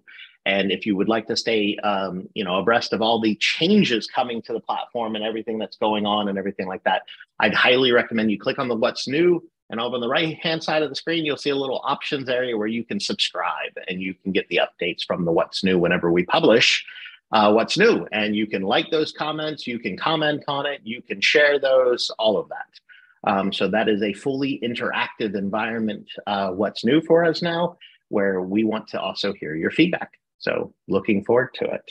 And 0.45 0.73
if 0.73 0.85
you 0.85 0.97
would 0.97 1.09
like 1.09 1.29
to 1.29 1.37
stay, 1.37 1.77
um, 1.79 2.29
you 2.35 2.45
know, 2.45 2.57
abreast 2.57 2.93
of 2.93 3.01
all 3.01 3.21
the 3.21 3.37
changes 3.37 4.09
coming 4.09 4.43
to 4.43 4.53
the 4.53 4.61
platform 4.61 5.15
and 5.15 5.25
everything 5.25 5.57
that's 5.57 5.77
going 5.77 6.05
on 6.05 6.29
and 6.29 6.37
everything 6.37 6.67
like 6.67 6.83
that, 6.83 7.03
I'd 7.39 7.55
highly 7.55 7.93
recommend 7.93 8.33
you 8.33 8.39
click 8.39 8.59
on 8.59 8.69
the 8.69 8.75
what's 8.75 9.07
new. 9.07 9.43
And 9.71 9.81
over 9.81 9.95
on 9.95 10.01
the 10.01 10.09
right 10.09 10.37
hand 10.37 10.63
side 10.63 10.83
of 10.83 10.91
the 10.91 10.97
screen, 10.97 11.25
you'll 11.25 11.39
see 11.39 11.51
a 11.51 11.57
little 11.57 11.81
options 11.85 12.29
area 12.29 12.59
where 12.59 12.67
you 12.67 12.85
can 12.85 12.99
subscribe 12.99 13.73
and 13.89 14.03
you 14.03 14.15
can 14.15 14.33
get 14.33 14.49
the 14.49 14.61
updates 14.61 15.07
from 15.07 15.25
the 15.25 15.33
what's 15.33 15.63
new 15.63 15.79
whenever 15.79 16.11
we 16.11 16.25
publish 16.25 16.85
uh, 17.35 17.53
what's 17.53 17.77
new. 17.77 18.07
And 18.13 18.35
you 18.37 18.47
can 18.47 18.63
like 18.63 18.91
those 18.91 19.13
comments, 19.13 19.67
you 19.67 19.81
can 19.81 19.99
comment 19.99 20.45
on 20.47 20.67
it, 20.67 20.81
you 20.85 21.03
can 21.03 21.21
share 21.21 21.59
those, 21.59 22.11
all 22.17 22.39
of 22.39 22.49
that. 22.49 23.31
Um, 23.31 23.53
so 23.53 23.69
that 23.69 23.89
is 23.89 24.03
a 24.03 24.13
fully 24.13 24.61
interactive 24.63 25.35
environment. 25.35 26.09
Uh, 26.27 26.51
what's 26.51 26.85
new 26.85 27.01
for 27.03 27.25
us 27.25 27.43
now, 27.43 27.77
where 28.09 28.41
we 28.41 28.63
want 28.63 28.87
to 28.89 29.01
also 29.01 29.33
hear 29.33 29.57
your 29.57 29.73
feedback. 29.73 30.13
So 30.39 30.75
looking 30.87 31.25
forward 31.25 31.51
to 31.55 31.65
it. 31.65 31.91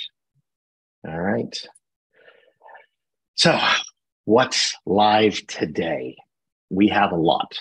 All 1.05 1.19
right. 1.19 1.55
So 3.35 3.59
what's 4.23 4.75
live 4.85 5.45
today? 5.47 6.15
We 6.69 6.87
have 6.87 7.11
a 7.11 7.17
lot. 7.17 7.59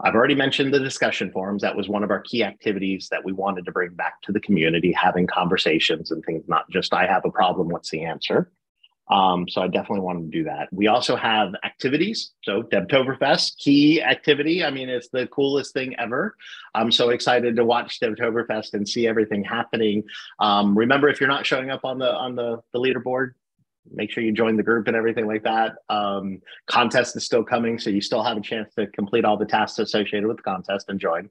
I've 0.00 0.14
already 0.14 0.34
mentioned 0.34 0.74
the 0.74 0.80
discussion 0.80 1.30
forums. 1.30 1.62
That 1.62 1.76
was 1.76 1.88
one 1.88 2.02
of 2.02 2.10
our 2.10 2.20
key 2.20 2.42
activities 2.42 3.08
that 3.10 3.24
we 3.24 3.32
wanted 3.32 3.64
to 3.66 3.72
bring 3.72 3.94
back 3.94 4.20
to 4.22 4.32
the 4.32 4.40
community, 4.40 4.92
having 4.92 5.26
conversations 5.26 6.10
and 6.10 6.24
things, 6.24 6.44
not 6.48 6.68
just 6.70 6.92
I 6.92 7.06
have 7.06 7.24
a 7.24 7.30
problem, 7.30 7.68
what's 7.68 7.90
the 7.90 8.04
answer? 8.04 8.50
Um, 9.10 9.46
so 9.48 9.60
I 9.60 9.68
definitely 9.68 10.00
wanted 10.00 10.32
to 10.32 10.38
do 10.38 10.44
that. 10.44 10.68
We 10.72 10.86
also 10.86 11.14
have 11.14 11.54
activities. 11.62 12.32
So 12.42 12.62
Devtoberfest, 12.62 13.58
key 13.58 14.02
activity. 14.02 14.64
I 14.64 14.70
mean, 14.70 14.88
it's 14.88 15.08
the 15.08 15.26
coolest 15.26 15.74
thing 15.74 15.94
ever. 15.98 16.34
I'm 16.74 16.90
so 16.90 17.10
excited 17.10 17.56
to 17.56 17.64
watch 17.64 18.00
Devtoberfest 18.00 18.72
and 18.72 18.88
see 18.88 19.06
everything 19.06 19.44
happening. 19.44 20.04
Um, 20.40 20.76
remember, 20.76 21.08
if 21.08 21.20
you're 21.20 21.28
not 21.28 21.44
showing 21.44 21.70
up 21.70 21.84
on 21.84 21.98
the 21.98 22.10
on 22.14 22.34
the, 22.34 22.62
the 22.72 22.80
leaderboard, 22.80 23.32
make 23.92 24.10
sure 24.10 24.22
you 24.22 24.32
join 24.32 24.56
the 24.56 24.62
group 24.62 24.88
and 24.88 24.96
everything 24.96 25.26
like 25.26 25.42
that. 25.44 25.76
Um, 25.88 26.40
contest 26.66 27.16
is 27.16 27.24
still 27.24 27.44
coming, 27.44 27.78
so 27.78 27.90
you 27.90 28.00
still 28.00 28.22
have 28.22 28.36
a 28.36 28.40
chance 28.40 28.74
to 28.74 28.86
complete 28.88 29.24
all 29.24 29.36
the 29.36 29.44
tasks 29.44 29.78
associated 29.78 30.26
with 30.26 30.38
the 30.38 30.42
contest 30.42 30.88
and 30.88 30.98
join. 30.98 31.28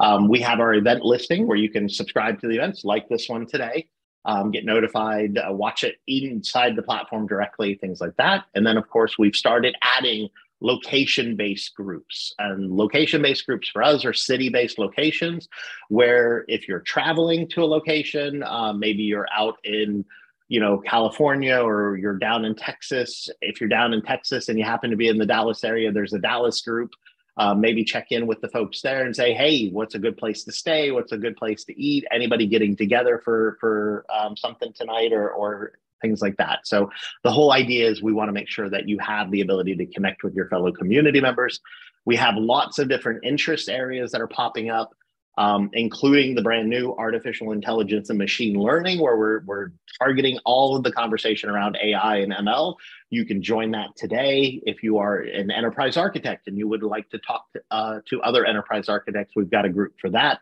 Um, 0.00 0.28
we 0.28 0.40
have 0.40 0.60
our 0.60 0.74
event 0.74 1.04
listing 1.04 1.46
where 1.46 1.56
you 1.56 1.70
can 1.70 1.88
subscribe 1.88 2.40
to 2.40 2.48
the 2.48 2.56
events 2.56 2.84
like 2.84 3.08
this 3.08 3.28
one 3.28 3.46
today, 3.46 3.88
um, 4.24 4.50
get 4.50 4.64
notified, 4.64 5.38
uh, 5.38 5.52
watch 5.52 5.84
it 5.84 5.96
inside 6.06 6.76
the 6.76 6.82
platform 6.82 7.26
directly, 7.26 7.74
things 7.74 8.00
like 8.00 8.16
that. 8.16 8.44
And 8.54 8.66
then, 8.66 8.76
of 8.76 8.88
course, 8.88 9.18
we've 9.18 9.36
started 9.36 9.76
adding 9.82 10.28
location 10.60 11.36
based 11.36 11.74
groups. 11.74 12.34
And 12.38 12.72
location 12.72 13.20
based 13.20 13.46
groups 13.46 13.68
for 13.68 13.82
us 13.82 14.04
are 14.04 14.12
city 14.12 14.48
based 14.48 14.78
locations 14.78 15.48
where 15.88 16.44
if 16.48 16.68
you're 16.68 16.80
traveling 16.80 17.48
to 17.48 17.62
a 17.62 17.66
location, 17.66 18.42
uh, 18.44 18.72
maybe 18.72 19.02
you're 19.02 19.28
out 19.36 19.56
in 19.64 20.04
you 20.52 20.60
know 20.60 20.76
California 20.76 21.56
or 21.56 21.96
you're 21.96 22.18
down 22.18 22.44
in 22.44 22.54
Texas. 22.54 23.30
If 23.40 23.58
you're 23.58 23.70
down 23.70 23.94
in 23.94 24.02
Texas 24.02 24.50
and 24.50 24.58
you 24.58 24.66
happen 24.66 24.90
to 24.90 24.98
be 24.98 25.08
in 25.08 25.16
the 25.16 25.24
Dallas 25.24 25.64
area, 25.64 25.90
there's 25.90 26.12
a 26.12 26.18
Dallas 26.18 26.60
group. 26.60 26.90
Uh, 27.38 27.54
maybe 27.54 27.82
check 27.82 28.08
in 28.10 28.26
with 28.26 28.38
the 28.42 28.48
folks 28.48 28.82
there 28.82 29.06
and 29.06 29.16
say, 29.16 29.32
"Hey, 29.32 29.70
what's 29.70 29.94
a 29.94 29.98
good 29.98 30.18
place 30.18 30.44
to 30.44 30.52
stay? 30.52 30.90
What's 30.90 31.12
a 31.12 31.16
good 31.16 31.38
place 31.38 31.64
to 31.64 31.80
eat? 31.80 32.04
Anybody 32.12 32.46
getting 32.46 32.76
together 32.76 33.22
for 33.24 33.56
for 33.60 34.04
um, 34.14 34.36
something 34.36 34.74
tonight 34.74 35.14
or 35.14 35.30
or 35.30 35.72
things 36.02 36.20
like 36.20 36.36
that." 36.36 36.66
So 36.66 36.90
the 37.24 37.30
whole 37.30 37.52
idea 37.52 37.88
is 37.88 38.02
we 38.02 38.12
want 38.12 38.28
to 38.28 38.34
make 38.34 38.50
sure 38.50 38.68
that 38.68 38.86
you 38.86 38.98
have 38.98 39.30
the 39.30 39.40
ability 39.40 39.74
to 39.76 39.86
connect 39.86 40.22
with 40.22 40.34
your 40.34 40.48
fellow 40.50 40.70
community 40.70 41.22
members. 41.22 41.60
We 42.04 42.16
have 42.16 42.34
lots 42.36 42.78
of 42.78 42.90
different 42.90 43.24
interest 43.24 43.70
areas 43.70 44.12
that 44.12 44.20
are 44.20 44.28
popping 44.28 44.68
up 44.68 44.94
um, 45.38 45.70
including 45.72 46.34
the 46.34 46.42
brand 46.42 46.68
new 46.68 46.94
artificial 46.98 47.52
intelligence 47.52 48.10
and 48.10 48.18
machine 48.18 48.58
learning, 48.58 49.00
where 49.00 49.16
we're, 49.16 49.40
we're 49.44 49.70
targeting 49.98 50.38
all 50.44 50.76
of 50.76 50.82
the 50.82 50.92
conversation 50.92 51.48
around 51.48 51.78
AI 51.82 52.16
and 52.18 52.32
ML. 52.32 52.74
You 53.10 53.24
can 53.24 53.42
join 53.42 53.70
that 53.70 53.96
today 53.96 54.60
if 54.66 54.82
you 54.82 54.98
are 54.98 55.20
an 55.20 55.50
enterprise 55.50 55.96
architect 55.96 56.48
and 56.48 56.58
you 56.58 56.68
would 56.68 56.82
like 56.82 57.08
to 57.10 57.18
talk 57.18 57.46
to, 57.52 57.62
uh, 57.70 58.00
to 58.10 58.20
other 58.22 58.44
enterprise 58.44 58.88
architects. 58.88 59.32
We've 59.34 59.50
got 59.50 59.64
a 59.64 59.70
group 59.70 59.94
for 60.00 60.10
that, 60.10 60.40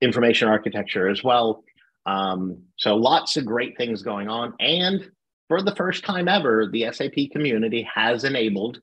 information 0.00 0.48
architecture 0.48 1.08
as 1.08 1.22
well. 1.22 1.62
Um, 2.04 2.62
so 2.78 2.96
lots 2.96 3.36
of 3.36 3.44
great 3.46 3.76
things 3.76 4.02
going 4.02 4.28
on. 4.28 4.54
And 4.60 5.08
for 5.48 5.62
the 5.62 5.74
first 5.74 6.04
time 6.04 6.28
ever, 6.28 6.68
the 6.70 6.90
SAP 6.92 7.30
community 7.32 7.88
has 7.92 8.24
enabled 8.24 8.80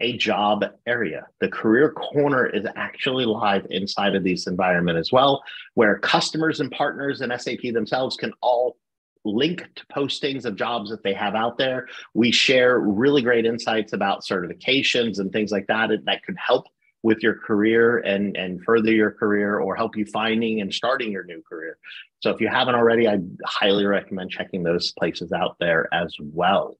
a 0.00 0.16
job 0.16 0.64
area. 0.86 1.26
The 1.40 1.48
career 1.48 1.92
corner 1.92 2.46
is 2.46 2.66
actually 2.76 3.24
live 3.24 3.66
inside 3.70 4.14
of 4.14 4.24
this 4.24 4.46
environment 4.46 4.98
as 4.98 5.10
well, 5.12 5.42
where 5.74 5.98
customers 5.98 6.60
and 6.60 6.70
partners 6.70 7.20
and 7.20 7.32
SAP 7.40 7.72
themselves 7.72 8.16
can 8.16 8.32
all 8.42 8.76
link 9.24 9.66
to 9.74 9.86
postings 9.86 10.44
of 10.44 10.56
jobs 10.56 10.90
that 10.90 11.02
they 11.02 11.12
have 11.12 11.34
out 11.34 11.58
there. 11.58 11.88
We 12.14 12.30
share 12.30 12.78
really 12.78 13.22
great 13.22 13.44
insights 13.44 13.92
about 13.92 14.22
certifications 14.22 15.18
and 15.18 15.32
things 15.32 15.50
like 15.50 15.66
that 15.66 15.90
that 16.04 16.22
could 16.24 16.36
help 16.38 16.66
with 17.02 17.22
your 17.22 17.34
career 17.34 17.98
and 17.98 18.36
and 18.36 18.62
further 18.64 18.90
your 18.90 19.12
career 19.12 19.58
or 19.58 19.76
help 19.76 19.96
you 19.96 20.04
finding 20.06 20.60
and 20.60 20.72
starting 20.72 21.12
your 21.12 21.24
new 21.24 21.42
career. 21.48 21.78
So 22.20 22.30
if 22.30 22.40
you 22.40 22.48
haven't 22.48 22.74
already, 22.74 23.06
I 23.08 23.18
highly 23.44 23.84
recommend 23.84 24.30
checking 24.30 24.62
those 24.62 24.92
places 24.98 25.32
out 25.32 25.56
there 25.60 25.88
as 25.92 26.14
well. 26.18 26.76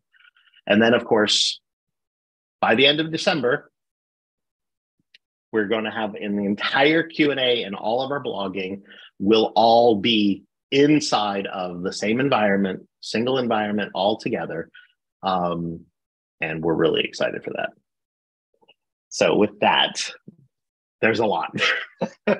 And 0.66 0.82
then 0.82 0.94
of 0.94 1.04
course, 1.04 1.60
by 2.66 2.74
the 2.74 2.84
end 2.84 2.98
of 2.98 3.12
December, 3.12 3.70
we're 5.52 5.68
going 5.68 5.84
to 5.84 5.90
have 5.92 6.16
in 6.16 6.36
the 6.36 6.44
entire 6.44 7.04
Q&A 7.04 7.62
and 7.62 7.76
all 7.76 8.02
of 8.02 8.10
our 8.10 8.20
blogging 8.20 8.82
will 9.20 9.52
all 9.54 10.00
be 10.00 10.42
inside 10.72 11.46
of 11.46 11.82
the 11.82 11.92
same 11.92 12.18
environment, 12.18 12.84
single 13.00 13.38
environment 13.38 13.92
all 13.94 14.18
together. 14.18 14.68
Um, 15.22 15.82
and 16.40 16.60
we're 16.60 16.74
really 16.74 17.04
excited 17.04 17.44
for 17.44 17.50
that. 17.50 17.70
So 19.10 19.36
with 19.36 19.60
that, 19.60 20.10
there's 21.00 21.20
a 21.20 21.24
lot. 21.24 21.56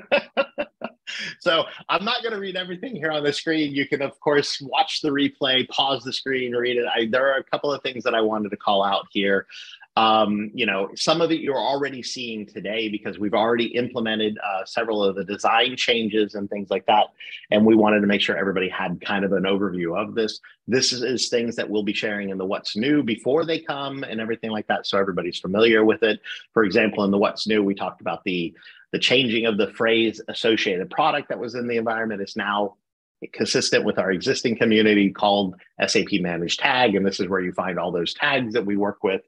so 1.39 1.67
I'm 1.89 2.05
not 2.05 2.23
going 2.23 2.35
to 2.35 2.41
read 2.41 2.57
everything 2.57 2.97
here 2.97 3.13
on 3.13 3.23
the 3.23 3.33
screen. 3.33 3.73
You 3.73 3.87
can, 3.87 4.03
of 4.03 4.19
course, 4.19 4.61
watch 4.61 5.03
the 5.03 5.11
replay, 5.11 5.69
pause 5.69 6.03
the 6.03 6.13
screen, 6.13 6.53
read 6.53 6.79
it. 6.79 6.87
I, 6.93 7.07
there 7.09 7.33
are 7.33 7.39
a 7.39 7.45
couple 7.45 7.73
of 7.73 7.81
things 7.83 8.03
that 8.03 8.15
I 8.17 8.23
wanted 8.23 8.51
to 8.51 8.57
call 8.57 8.83
out 8.83 9.07
here. 9.13 9.47
Um, 9.97 10.51
you 10.53 10.67
know, 10.67 10.91
some 10.95 11.23
of 11.23 11.33
it 11.33 11.41
you're 11.41 11.59
already 11.59 12.03
seeing 12.03 12.45
today 12.47 12.91
because 12.91 13.19
we've 13.19 13.35
already 13.35 13.67
implemented 13.69 14.37
uh, 14.45 14.65
several 14.67 15.03
of 15.03 15.17
the 15.17 15.25
design 15.25 15.75
changes 15.77 16.35
and 16.35 16.51
things 16.51 16.69
like 16.69 16.85
that. 16.87 17.07
And 17.51 17.65
we 17.65 17.75
wanted 17.75 18.01
to 18.01 18.07
make 18.07 18.21
sure 18.21 18.37
everybody 18.37 18.69
had 18.69 19.01
kind 19.01 19.25
of 19.25 19.33
an 19.33 19.45
overview 19.45 19.99
of 19.99 20.15
this. 20.15 20.41
This 20.69 20.93
is, 20.93 21.03
is 21.03 21.29
things 21.29 21.57
that 21.57 21.71
we'll 21.71 21.83
be 21.83 21.95
sharing 21.95 22.29
in 22.29 22.37
the 22.37 22.45
what's 22.45 22.77
new 22.77 23.03
before 23.03 23.47
they 23.47 23.59
come 23.59 24.05
and 24.05 24.21
everything 24.21 24.51
like 24.51 24.67
that. 24.67 24.87
So 24.87 24.99
everybody's 24.99 25.39
familiar 25.39 25.85
with 25.85 26.03
it. 26.03 26.21
For 26.53 26.65
example, 26.65 27.05
in 27.05 27.11
the 27.11 27.19
what's 27.19 27.47
new, 27.47 27.63
we 27.63 27.75
talked 27.75 28.03
about 28.03 28.23
the 28.25 28.55
the 28.93 28.99
changing 28.99 29.47
of 29.47 29.59
the 29.59 29.73
phrase 29.73 30.21
associated 30.29 30.91
product 30.91 31.29
that 31.29 31.39
was 31.39 31.55
in 31.55 31.67
the 31.67 31.77
environment 31.77 32.23
is 32.23 32.37
now 32.37 32.77
consistent 33.33 33.85
with 33.85 33.99
our 33.99 34.11
existing 34.11 34.57
community 34.57 35.11
called 35.11 35.57
SAP 35.85 36.13
Managed 36.21 36.61
Tag. 36.61 36.95
And 36.95 37.05
this 37.05 37.21
is 37.21 37.29
where 37.29 37.41
you 37.41 37.53
find 37.53 37.79
all 37.79 37.91
those 37.91 38.15
tags 38.15 38.55
that 38.55 38.67
we 38.67 38.77
work 38.77 39.03
with. 39.03 39.23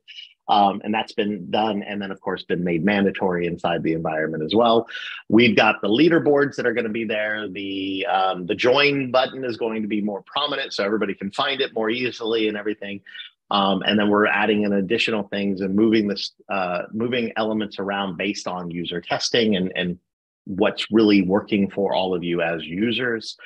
Um, 0.48 0.80
and 0.82 0.94
that's 0.94 1.12
been 1.12 1.50
done 1.50 1.82
and 1.82 2.00
then 2.00 2.10
of 2.10 2.20
course 2.20 2.42
been 2.42 2.64
made 2.64 2.84
mandatory 2.84 3.46
inside 3.46 3.82
the 3.82 3.92
environment 3.92 4.42
as 4.42 4.54
well. 4.54 4.88
We've 5.28 5.54
got 5.54 5.82
the 5.82 5.88
leaderboards 5.88 6.56
that 6.56 6.66
are 6.66 6.72
going 6.72 6.86
to 6.86 6.90
be 6.90 7.04
there. 7.04 7.48
The 7.48 8.06
um, 8.06 8.46
the 8.46 8.54
join 8.54 9.10
button 9.10 9.44
is 9.44 9.56
going 9.56 9.82
to 9.82 9.88
be 9.88 10.00
more 10.00 10.22
prominent 10.22 10.72
so 10.72 10.84
everybody 10.84 11.14
can 11.14 11.30
find 11.32 11.60
it 11.60 11.74
more 11.74 11.90
easily 11.90 12.48
and 12.48 12.56
everything. 12.56 13.02
Um, 13.50 13.82
and 13.82 13.98
then 13.98 14.10
we're 14.10 14.26
adding 14.26 14.64
in 14.64 14.74
additional 14.74 15.24
things 15.28 15.60
and 15.60 15.74
moving 15.74 16.06
this 16.06 16.32
uh, 16.48 16.82
moving 16.92 17.32
elements 17.36 17.78
around 17.78 18.16
based 18.16 18.46
on 18.46 18.70
user 18.70 19.00
testing 19.00 19.56
and 19.56 19.72
and 19.74 19.98
what's 20.44 20.90
really 20.90 21.22
working 21.22 21.70
for 21.70 21.92
all 21.92 22.14
of 22.14 22.24
you 22.24 22.40
as 22.40 22.64
users. 22.64 23.36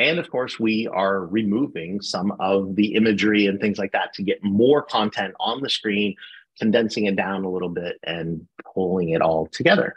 And 0.00 0.18
of 0.18 0.30
course, 0.30 0.60
we 0.60 0.86
are 0.86 1.26
removing 1.26 2.00
some 2.00 2.32
of 2.38 2.76
the 2.76 2.94
imagery 2.94 3.46
and 3.46 3.60
things 3.60 3.78
like 3.78 3.92
that 3.92 4.12
to 4.14 4.22
get 4.22 4.42
more 4.42 4.82
content 4.82 5.34
on 5.40 5.60
the 5.60 5.70
screen 5.70 6.14
condensing 6.58 7.06
it 7.06 7.16
down 7.16 7.44
a 7.44 7.50
little 7.50 7.68
bit 7.68 7.98
and 8.04 8.46
pulling 8.74 9.10
it 9.10 9.22
all 9.22 9.46
together. 9.46 9.94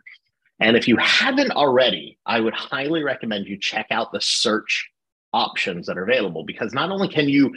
And 0.59 0.77
if 0.77 0.87
you 0.87 0.95
haven't 0.97 1.51
already, 1.51 2.19
I 2.25 2.39
would 2.39 2.53
highly 2.53 3.03
recommend 3.03 3.47
you 3.47 3.57
check 3.57 3.87
out 3.89 4.11
the 4.11 4.21
search 4.21 4.89
options 5.33 5.87
that 5.87 5.97
are 5.97 6.03
available 6.03 6.43
because 6.43 6.73
not 6.73 6.91
only 6.91 7.07
can 7.07 7.27
you 7.27 7.53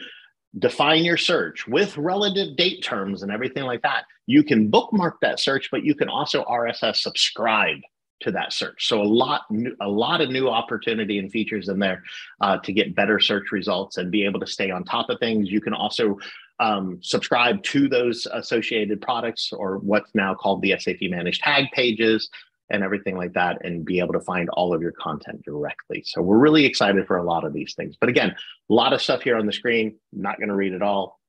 define 0.58 1.04
your 1.04 1.16
search 1.16 1.66
with 1.66 1.96
relative 1.98 2.56
date 2.56 2.82
terms 2.82 3.22
and 3.22 3.30
everything 3.30 3.64
like 3.64 3.82
that, 3.82 4.04
you 4.26 4.42
can 4.42 4.70
bookmark 4.70 5.20
that 5.20 5.40
search, 5.40 5.68
but 5.70 5.84
you 5.84 5.94
can 5.94 6.08
also 6.08 6.44
RSS 6.44 6.96
subscribe 6.96 7.78
to 8.20 8.30
that 8.30 8.52
search. 8.52 8.86
So 8.86 9.02
a 9.02 9.04
lot, 9.04 9.42
a 9.80 9.88
lot 9.88 10.20
of 10.20 10.30
new 10.30 10.48
opportunity 10.48 11.18
and 11.18 11.30
features 11.30 11.68
in 11.68 11.78
there 11.78 12.02
uh, 12.40 12.58
to 12.58 12.72
get 12.72 12.94
better 12.94 13.20
search 13.20 13.52
results 13.52 13.96
and 13.96 14.10
be 14.10 14.24
able 14.24 14.40
to 14.40 14.46
stay 14.46 14.70
on 14.70 14.84
top 14.84 15.10
of 15.10 15.18
things. 15.18 15.50
You 15.50 15.60
can 15.60 15.74
also 15.74 16.18
um, 16.60 16.98
subscribe 17.02 17.62
to 17.64 17.88
those 17.88 18.26
associated 18.32 19.00
products 19.00 19.52
or 19.52 19.78
what's 19.78 20.14
now 20.14 20.34
called 20.34 20.62
the 20.62 20.74
SAP 20.78 20.98
managed 21.02 21.42
tag 21.42 21.66
pages 21.72 22.28
and 22.70 22.82
everything 22.82 23.16
like 23.16 23.32
that 23.34 23.64
and 23.64 23.84
be 23.84 23.98
able 23.98 24.12
to 24.12 24.20
find 24.20 24.48
all 24.50 24.72
of 24.74 24.80
your 24.80 24.92
content 24.92 25.42
directly. 25.44 26.02
So 26.06 26.22
we're 26.22 26.38
really 26.38 26.64
excited 26.64 27.06
for 27.06 27.18
a 27.18 27.24
lot 27.24 27.44
of 27.44 27.52
these 27.52 27.74
things. 27.74 27.96
But 28.00 28.08
again, 28.08 28.34
a 28.70 28.72
lot 28.72 28.92
of 28.92 29.02
stuff 29.02 29.22
here 29.22 29.36
on 29.36 29.46
the 29.46 29.52
screen. 29.52 29.96
Not 30.12 30.38
going 30.38 30.48
to 30.48 30.54
read 30.54 30.72
it 30.72 30.82
all. 30.82 31.20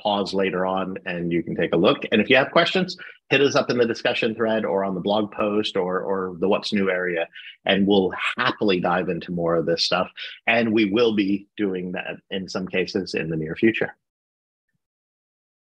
Pause 0.00 0.34
later 0.34 0.66
on 0.66 0.96
and 1.06 1.32
you 1.32 1.42
can 1.42 1.54
take 1.54 1.72
a 1.72 1.76
look. 1.76 2.04
And 2.10 2.20
if 2.20 2.28
you 2.28 2.36
have 2.36 2.50
questions, 2.50 2.96
hit 3.30 3.40
us 3.40 3.56
up 3.56 3.70
in 3.70 3.78
the 3.78 3.86
discussion 3.86 4.34
thread 4.34 4.64
or 4.64 4.84
on 4.84 4.94
the 4.94 5.00
blog 5.00 5.32
post 5.32 5.76
or, 5.76 6.00
or 6.00 6.36
the 6.38 6.48
what's 6.48 6.72
new 6.72 6.90
area, 6.90 7.28
and 7.64 7.86
we'll 7.86 8.12
happily 8.36 8.80
dive 8.80 9.08
into 9.08 9.32
more 9.32 9.54
of 9.54 9.64
this 9.64 9.84
stuff. 9.84 10.10
And 10.46 10.72
we 10.72 10.90
will 10.90 11.14
be 11.14 11.46
doing 11.56 11.92
that 11.92 12.16
in 12.30 12.48
some 12.48 12.66
cases 12.66 13.14
in 13.14 13.30
the 13.30 13.36
near 13.36 13.54
future. 13.54 13.96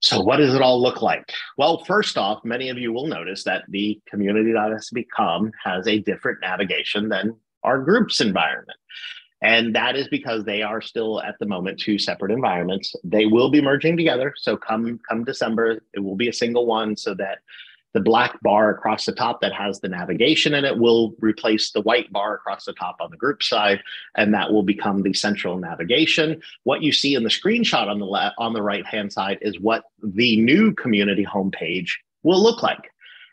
So, 0.00 0.21
what 0.21 0.37
does 0.37 0.55
it 0.55 0.62
all 0.62 0.81
look 0.81 1.02
like? 1.02 1.33
Well, 1.57 1.85
first 1.85 2.17
off, 2.17 2.45
many 2.45 2.69
of 2.69 2.78
you 2.78 2.93
will 2.93 3.09
notice 3.09 3.43
that 3.45 3.64
the 3.69 4.00
community.sap.com 4.09 5.52
has 5.64 5.88
a 5.88 5.99
different 5.99 6.40
navigation 6.40 7.09
than 7.09 7.37
our 7.64 7.83
group's 7.83 8.21
environment. 8.21 8.78
And 9.43 9.75
that 9.75 9.97
is 9.97 10.09
because 10.09 10.45
they 10.45 10.62
are 10.62 10.81
still 10.81 11.21
at 11.23 11.37
the 11.38 11.47
moment 11.47 11.78
two 11.78 11.99
separate 11.99 12.33
environments. 12.33 12.95
They 13.05 13.26
will 13.26 13.50
be 13.50 13.61
merging 13.61 13.97
together. 13.97 14.35
So 14.37 14.57
come 14.57 15.00
come 15.09 15.25
December, 15.25 15.83
it 15.95 16.00
will 16.00 16.17
be 16.17 16.28
a 16.28 16.33
single 16.33 16.67
one 16.67 16.97
so 16.97 17.14
that 17.14 17.38
the 17.95 18.00
black 18.00 18.40
bar 18.42 18.71
across 18.71 19.07
the 19.07 19.12
top 19.12 19.40
that 19.40 19.52
has 19.52 19.80
the 19.80 19.88
navigation 19.88 20.54
in 20.54 20.64
it 20.64 20.78
will 20.78 21.14
replace 21.21 21.71
the 21.71 21.80
white 21.80 22.12
bar 22.12 22.35
across 22.35 22.64
the 22.64 22.73
top 22.75 22.97
on 23.00 23.11
the 23.11 23.16
group 23.16 23.42
side, 23.42 23.80
and 24.16 24.35
that 24.35 24.52
will 24.52 24.62
become 24.62 25.02
the 25.02 25.14
central 25.14 25.59
navigation. 25.59 26.40
What 26.64 26.83
you 26.83 26.92
see 26.92 27.14
in 27.14 27.23
the 27.23 27.30
screenshot 27.30 27.88
on 27.88 27.99
the 27.99 28.07
left, 28.07 28.37
on 28.38 28.52
the 28.52 28.62
right 28.62 28.87
hand 28.87 29.12
side 29.12 29.38
is 29.40 29.59
what 29.59 29.85
the 30.02 30.40
new 30.40 30.75
community 30.75 31.25
homepage 31.25 31.92
will 32.23 32.42
look 32.42 32.62
like. 32.62 32.90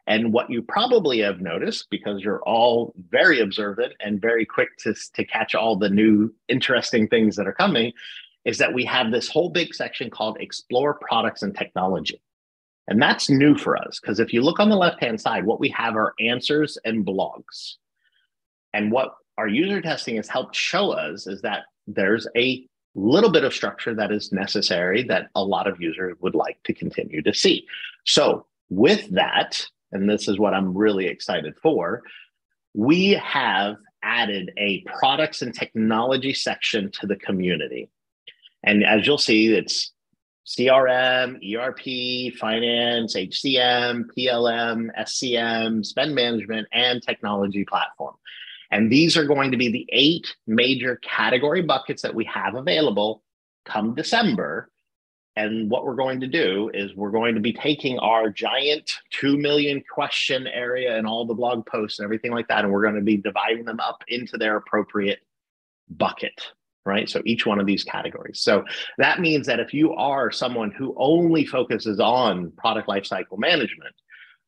And 0.08 0.32
what 0.32 0.52
you 0.52 0.62
probably 0.62 1.20
have 1.20 1.42
noticed, 1.42 1.88
because 1.90 2.22
you're 2.22 2.44
all 2.44 2.94
very 3.10 3.40
observant 3.40 3.94
and 4.00 4.22
very 4.22 4.46
quick 4.46 4.78
to, 4.80 4.94
to 5.16 5.26
catch 5.26 5.56
all 5.56 5.76
the 5.76 5.90
new 5.90 6.34
interesting 6.48 7.08
things 7.08 7.36
that 7.36 7.48
are 7.48 7.54
coming, 7.54 7.92
is 8.46 8.60
that 8.60 8.74
we 8.74 8.86
have 8.86 9.12
this 9.12 9.28
whole 9.28 9.50
big 9.50 9.74
section 9.74 10.12
called 10.12 10.38
Explore 10.40 10.94
Products 10.94 11.42
and 11.42 11.58
Technology. 11.58 12.22
And 12.88 13.02
that's 13.02 13.30
new 13.30 13.58
for 13.58 13.78
us 13.78 14.00
because 14.00 14.20
if 14.20 14.32
you 14.32 14.42
look 14.42 14.60
on 14.60 14.70
the 14.70 14.76
left 14.76 15.02
hand 15.02 15.20
side, 15.20 15.46
what 15.46 15.60
we 15.60 15.70
have 15.70 15.96
are 15.96 16.14
answers 16.20 16.78
and 16.86 17.06
blogs. 17.06 17.76
And 18.74 18.92
what 18.92 19.16
our 19.38 19.48
user 19.48 19.82
testing 19.82 20.18
has 20.18 20.28
helped 20.28 20.56
show 20.56 20.92
us 20.92 21.28
is 21.28 21.42
that 21.42 21.64
there's 21.88 22.28
a 22.38 22.66
little 22.94 23.32
bit 23.32 23.44
of 23.44 23.54
structure 23.54 23.94
that 23.96 24.12
is 24.12 24.32
necessary 24.32 25.04
that 25.04 25.30
a 25.36 25.44
lot 25.44 25.68
of 25.68 25.82
users 25.82 26.16
would 26.22 26.36
like 26.36 26.58
to 26.64 26.74
continue 26.74 27.22
to 27.22 27.34
see. 27.34 27.66
So, 28.06 28.46
with 28.70 29.10
that, 29.12 29.66
and 29.92 30.10
this 30.10 30.28
is 30.28 30.40
what 30.40 30.54
I'm 30.54 30.76
really 30.76 31.06
excited 31.06 31.56
for, 31.62 32.04
we 32.74 33.12
have 33.12 33.78
added 34.04 34.52
a 34.58 34.84
products 35.00 35.42
and 35.42 35.54
technology 35.54 36.34
section 36.34 36.92
to 36.92 37.08
the 37.08 37.16
community. 37.16 37.90
And 38.64 38.84
as 38.84 39.06
you'll 39.06 39.18
see, 39.18 39.54
it's 39.54 39.92
CRM, 40.46 41.40
ERP, 41.56 42.36
finance, 42.38 43.16
HCM, 43.16 44.06
PLM, 44.16 44.90
SCM, 45.00 45.86
spend 45.86 46.14
management, 46.14 46.68
and 46.72 47.02
technology 47.02 47.66
platform. 47.66 48.16
And 48.72 48.92
these 48.92 49.18
are 49.18 49.26
going 49.26 49.52
to 49.52 49.58
be 49.58 49.72
the 49.72 49.88
eight 49.92 50.36
major 50.48 50.98
category 50.98 51.62
buckets 51.62 52.02
that 52.02 52.14
we 52.14 52.26
have 52.26 52.56
available 52.56 53.24
come 53.66 53.96
December. 53.96 54.70
And 55.36 55.70
what 55.70 55.86
we're 55.86 55.96
going 55.96 56.22
to 56.22 56.28
do 56.28 56.72
is 56.74 56.96
we're 56.96 57.12
going 57.12 57.36
to 57.36 57.42
be 57.42 57.52
taking 57.52 58.00
our 58.00 58.30
giant 58.30 58.90
2 59.12 59.38
million 59.38 59.84
question 59.90 60.48
area 60.48 60.98
and 60.98 61.06
all 61.06 61.26
the 61.26 61.34
blog 61.34 61.66
posts 61.66 62.00
and 62.00 62.06
everything 62.06 62.32
like 62.32 62.48
that, 62.48 62.64
and 62.64 62.72
we're 62.72 62.84
going 62.84 62.96
to 62.96 63.02
be 63.02 63.18
dividing 63.18 63.66
them 63.66 63.80
up 63.80 64.04
into 64.08 64.38
their 64.38 64.56
appropriate 64.56 65.20
bucket, 65.90 66.40
right? 66.86 67.10
So 67.10 67.22
each 67.26 67.46
one 67.46 67.60
of 67.60 67.66
these 67.66 67.84
categories. 67.84 68.42
So 68.42 68.64
that 68.98 69.20
means 69.20 69.48
that 69.48 69.60
if 69.60 69.74
you 69.74 69.94
are 69.94 70.32
someone 70.32 70.72
who 70.72 70.94
only 70.98 71.46
focuses 71.46 72.00
on 72.00 72.52
product 72.52 72.88
lifecycle 72.88 73.38
management, 73.38 73.96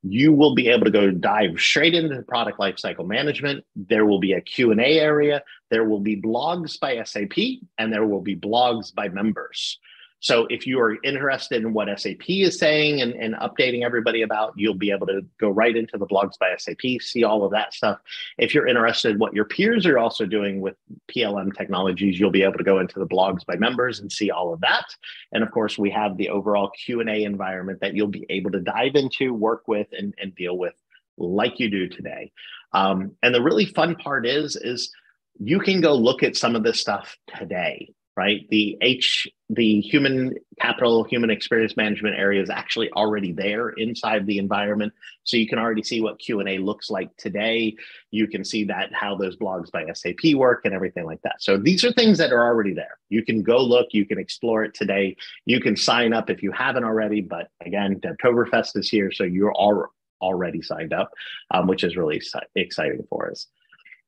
you 0.04 0.32
will 0.32 0.54
be 0.54 0.70
able 0.70 0.86
to 0.86 0.92
go 0.92 1.12
dive 1.12 1.60
straight 1.60 1.94
into 1.94 2.22
product 2.24 2.60
lifecycle 2.60 3.06
management 3.06 3.66
there 3.76 4.06
will 4.06 4.20
be 4.20 4.34
a 4.34 4.42
q&a 4.42 5.00
area 5.00 5.42
there 5.72 5.86
will 5.86 6.00
be 6.00 6.22
blogs 6.22 6.80
by 6.80 7.02
sap 7.04 7.32
and 7.78 7.92
there 7.92 8.06
will 8.06 8.22
be 8.22 8.36
blogs 8.36 8.94
by 8.94 9.10
members 9.10 9.80
so 10.20 10.48
if 10.50 10.66
you 10.66 10.80
are 10.80 10.98
interested 11.04 11.62
in 11.62 11.74
what 11.74 11.88
SAP 12.00 12.28
is 12.28 12.58
saying 12.58 13.02
and, 13.02 13.14
and 13.14 13.36
updating 13.36 13.84
everybody 13.84 14.24
about, 14.24 14.54
you'll 14.56 14.74
be 14.74 14.90
able 14.90 15.06
to 15.08 15.24
go 15.40 15.50
right 15.50 15.76
into 15.76 15.98
the 15.98 16.08
blogs 16.08 16.40
by 16.40 16.56
SAP, 16.58 17.02
see 17.02 17.24
all 17.24 17.44
of 17.44 17.52
that 17.52 17.74
stuff. 17.74 18.00
If 18.38 18.54
you're 18.54 18.68
interested 18.68 19.12
in 19.12 19.20
what 19.20 19.36
your 19.36 19.46
peers 19.46 19.86
are 19.86 20.00
also 20.00 20.26
doing 20.26 20.60
with 20.60 20.76
PLM 21.14 21.56
technologies, 21.56 22.20
you'll 22.20 22.32
be 22.32 22.44
able 22.44 22.58
to 22.58 22.64
go 22.64 22.80
into 22.80 22.98
the 22.98 23.06
blogs 23.06 23.46
by 23.46 23.58
members 23.58 24.00
and 24.00 24.12
see 24.12 24.32
all 24.32 24.54
of 24.54 24.62
that. 24.62 24.86
And 25.32 25.44
of 25.44 25.52
course, 25.52 25.78
we 25.78 25.92
have 25.92 26.18
the 26.18 26.30
overall 26.30 26.72
Q&A 26.72 27.24
environment 27.24 27.82
that 27.82 27.94
you'll 27.94 28.08
be 28.08 28.26
able 28.30 28.52
to 28.52 28.60
dive 28.60 28.96
into, 28.96 29.34
work 29.34 29.68
with, 29.68 29.88
and, 29.92 30.16
and 30.20 30.34
deal 30.34 30.58
with 30.58 30.74
like 31.20 31.60
you 31.60 31.70
do 31.70 31.88
today. 31.88 32.32
Um, 32.74 33.12
and 33.22 33.34
the 33.34 33.42
really 33.42 33.66
fun 33.66 33.96
part 33.96 34.26
is, 34.26 34.56
is 34.56 34.92
you 35.40 35.60
can 35.60 35.82
go 35.82 35.94
look 35.94 36.24
at 36.24 36.36
some 36.36 36.56
of 36.56 36.64
this 36.64 36.80
stuff 36.80 37.16
today 37.38 37.94
right? 38.18 38.50
The 38.50 38.76
H, 38.82 39.28
the 39.48 39.80
human 39.80 40.34
capital, 40.60 41.04
human 41.04 41.30
experience 41.30 41.78
management 41.78 42.16
area 42.18 42.42
is 42.42 42.50
actually 42.50 42.92
already 42.94 43.32
there 43.32 43.70
inside 43.70 44.26
the 44.26 44.40
environment. 44.40 44.92
So 45.24 45.38
you 45.38 45.48
can 45.48 45.60
already 45.60 45.84
see 45.84 46.02
what 46.02 46.18
Q&A 46.18 46.58
looks 46.58 46.90
like 46.90 47.16
today. 47.18 47.76
You 48.10 48.28
can 48.28 48.44
see 48.44 48.64
that 48.66 48.92
how 48.92 49.16
those 49.16 49.38
blogs 49.38 49.72
by 49.72 49.86
SAP 49.94 50.34
work 50.34 50.62
and 50.66 50.74
everything 50.74 51.06
like 51.06 51.22
that. 51.22 51.36
So 51.40 51.58
these 51.58 51.86
are 51.86 51.94
things 51.94 52.18
that 52.18 52.34
are 52.34 52.44
already 52.44 52.74
there. 52.74 52.98
You 53.10 53.24
can 53.24 53.44
go 53.44 53.58
look, 53.64 53.90
you 53.92 54.04
can 54.04 54.18
explore 54.18 54.64
it 54.64 54.74
today. 54.74 55.16
You 55.46 55.62
can 55.62 55.78
sign 55.78 56.12
up 56.12 56.32
if 56.32 56.42
you 56.42 56.52
haven't 56.52 56.86
already, 56.86 57.22
but 57.22 57.50
again, 57.64 58.02
Devtoberfest 58.02 58.76
is 58.78 58.90
here. 58.90 59.12
So 59.12 59.26
you're 59.26 59.54
all 59.54 59.86
already 60.22 60.64
signed 60.64 60.92
up, 60.92 61.12
um, 61.52 61.68
which 61.68 61.84
is 61.84 61.96
really 61.96 62.20
exciting 62.56 63.06
for 63.12 63.30
us. 63.30 63.46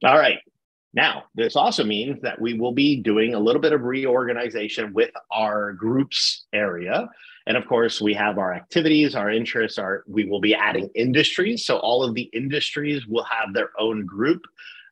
All 0.04 0.18
right, 0.18 0.40
now, 0.94 1.26
this 1.36 1.56
also 1.56 1.84
means 1.84 2.20
that 2.22 2.42
we 2.42 2.56
will 2.56 2.72
be 2.72 3.00
doing 3.02 3.36
a 3.36 3.40
little 3.40 3.62
bit 3.62 3.74
of 3.74 3.84
reorganization 3.84 4.92
with 4.94 5.12
our 5.32 5.74
groups 5.74 6.46
area. 6.52 7.08
And 7.46 7.56
of 7.58 7.68
course, 7.68 8.02
we 8.02 8.14
have 8.16 8.38
our 8.38 8.54
activities, 8.54 9.16
our 9.16 9.30
interests, 9.30 9.78
our 9.78 10.04
we 10.08 10.26
will 10.26 10.42
be 10.42 10.56
adding 10.56 10.90
industries. 10.96 11.66
So 11.66 11.78
all 11.78 12.04
of 12.04 12.16
the 12.16 12.30
industries 12.34 13.06
will 13.06 13.24
have 13.24 13.54
their 13.54 13.70
own 13.78 14.06
group 14.06 14.42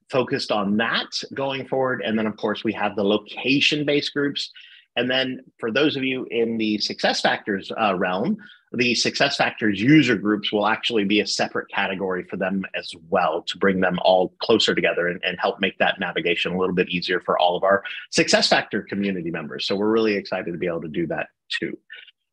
focused 0.10 0.52
on 0.52 0.78
that 0.78 1.10
going 1.34 1.68
forward. 1.68 2.02
And 2.06 2.18
then 2.18 2.28
of 2.28 2.38
course, 2.38 2.64
we 2.64 2.74
have 2.74 2.96
the 2.96 3.04
location-based 3.04 4.14
groups. 4.14 4.52
And 4.96 5.10
then 5.10 5.42
for 5.60 5.72
those 5.72 5.96
of 5.96 6.04
you 6.04 6.28
in 6.30 6.58
the 6.58 6.78
success 6.78 7.22
factors 7.22 7.72
uh, 7.80 7.96
realm, 7.96 8.38
the 8.74 8.94
success 8.96 9.38
factors 9.38 9.82
user 9.82 10.16
groups 10.16 10.52
will 10.52 10.68
actually 10.68 11.06
be 11.06 11.22
a 11.22 11.28
separate 11.28 11.70
category 11.70 12.24
for 12.24 12.38
them 12.38 12.66
as 12.76 12.92
well 13.10 13.42
to 13.44 13.58
bring 13.58 13.80
them 13.80 13.98
all 14.02 14.34
closer 14.42 14.76
together 14.76 15.08
and, 15.08 15.24
and 15.24 15.40
help 15.40 15.60
make 15.60 15.78
that 15.78 16.00
navigation 16.00 16.54
a 16.54 16.58
little 16.58 16.76
bit 16.76 16.90
easier 16.90 17.22
for 17.22 17.40
all 17.40 17.56
of 17.56 17.64
our 17.64 17.84
success 18.12 18.50
factor 18.50 18.82
community 18.82 19.32
members. 19.32 19.66
So 19.66 19.76
we're 19.76 19.92
really 19.92 20.16
excited 20.16 20.52
to 20.52 20.58
be 20.58 20.68
able 20.68 20.82
to 20.82 20.90
do 20.90 21.08
that 21.08 21.28
too. 21.50 21.78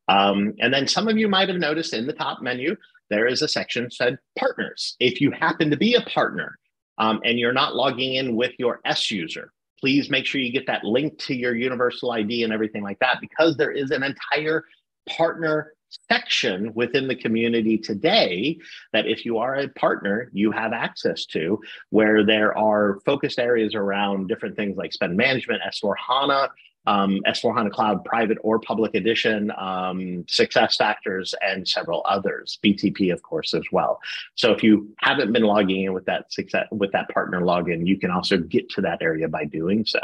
Um, 0.07 0.53
and 0.59 0.73
then 0.73 0.87
some 0.87 1.07
of 1.07 1.17
you 1.17 1.27
might 1.27 1.49
have 1.49 1.57
noticed 1.57 1.93
in 1.93 2.05
the 2.05 2.13
top 2.13 2.41
menu, 2.41 2.75
there 3.09 3.27
is 3.27 3.41
a 3.41 3.47
section 3.47 3.89
said 3.89 4.17
partners. 4.37 4.95
If 4.99 5.21
you 5.21 5.31
happen 5.31 5.69
to 5.69 5.77
be 5.77 5.95
a 5.95 6.01
partner 6.01 6.57
um, 6.97 7.21
and 7.23 7.39
you're 7.39 7.53
not 7.53 7.75
logging 7.75 8.15
in 8.15 8.35
with 8.35 8.51
your 8.59 8.81
S 8.85 9.09
user, 9.09 9.51
please 9.79 10.09
make 10.09 10.25
sure 10.25 10.41
you 10.41 10.51
get 10.51 10.67
that 10.67 10.83
link 10.83 11.17
to 11.19 11.35
your 11.35 11.55
universal 11.55 12.11
ID 12.11 12.43
and 12.43 12.53
everything 12.53 12.83
like 12.83 12.99
that 12.99 13.19
because 13.21 13.55
there 13.57 13.71
is 13.71 13.91
an 13.91 14.03
entire 14.03 14.63
partner 15.07 15.73
section 16.09 16.73
within 16.73 17.07
the 17.07 17.15
community 17.15 17.77
today 17.77 18.57
that 18.93 19.07
if 19.07 19.25
you 19.25 19.37
are 19.37 19.55
a 19.55 19.67
partner 19.69 20.29
you 20.33 20.51
have 20.51 20.73
access 20.73 21.25
to 21.25 21.59
where 21.89 22.25
there 22.25 22.57
are 22.57 22.99
focused 23.05 23.39
areas 23.39 23.75
around 23.75 24.27
different 24.27 24.55
things 24.55 24.77
like 24.77 24.93
spend 24.93 25.15
management 25.15 25.61
s4 25.67 25.93
hana 25.97 26.49
um, 26.87 27.21
S4 27.25 27.55
HANA 27.55 27.69
Cloud 27.71 28.05
Private 28.05 28.37
or 28.41 28.59
Public 28.59 28.95
Edition, 28.95 29.51
um, 29.57 30.25
Success 30.27 30.77
Factors, 30.77 31.33
and 31.41 31.67
several 31.67 32.03
others. 32.05 32.59
BTP, 32.63 33.11
of 33.11 33.21
course, 33.23 33.53
as 33.53 33.63
well. 33.71 33.99
So 34.35 34.51
if 34.51 34.63
you 34.63 34.93
haven't 34.99 35.33
been 35.33 35.43
logging 35.43 35.85
in 35.85 35.93
with 35.93 36.05
that 36.05 36.31
success 36.31 36.67
with 36.71 36.91
that 36.91 37.09
partner 37.09 37.41
login, 37.41 37.87
you 37.87 37.97
can 37.97 38.11
also 38.11 38.37
get 38.37 38.69
to 38.71 38.81
that 38.81 39.01
area 39.01 39.27
by 39.27 39.45
doing 39.45 39.85
so. 39.85 39.99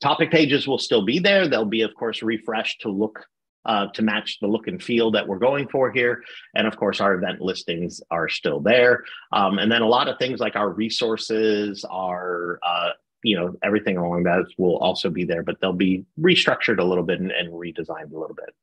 Topic 0.00 0.30
pages 0.30 0.66
will 0.66 0.78
still 0.78 1.04
be 1.04 1.18
there. 1.18 1.46
They'll 1.46 1.64
be, 1.64 1.82
of 1.82 1.94
course, 1.94 2.22
refreshed 2.22 2.80
to 2.82 2.88
look 2.88 3.26
uh, 3.64 3.86
to 3.88 4.02
match 4.02 4.38
the 4.40 4.46
look 4.46 4.66
and 4.66 4.82
feel 4.82 5.10
that 5.12 5.26
we're 5.26 5.38
going 5.38 5.68
for 5.68 5.90
here. 5.90 6.22
And 6.54 6.66
of 6.66 6.76
course, 6.76 7.00
our 7.00 7.14
event 7.14 7.40
listings 7.40 8.00
are 8.10 8.28
still 8.28 8.60
there. 8.60 9.04
Um, 9.32 9.58
and 9.58 9.70
then 9.70 9.82
a 9.82 9.88
lot 9.88 10.08
of 10.08 10.18
things 10.18 10.40
like 10.40 10.56
our 10.56 10.70
resources, 10.70 11.84
our 11.90 12.58
uh, 12.66 12.90
you 13.22 13.36
know 13.36 13.54
everything 13.62 13.96
along 13.96 14.24
that 14.24 14.44
will 14.58 14.78
also 14.78 15.08
be 15.08 15.24
there, 15.24 15.42
but 15.42 15.60
they'll 15.60 15.72
be 15.72 16.04
restructured 16.20 16.78
a 16.78 16.84
little 16.84 17.04
bit 17.04 17.20
and, 17.20 17.30
and 17.30 17.52
redesigned 17.52 18.12
a 18.12 18.18
little 18.18 18.34
bit. 18.34 18.54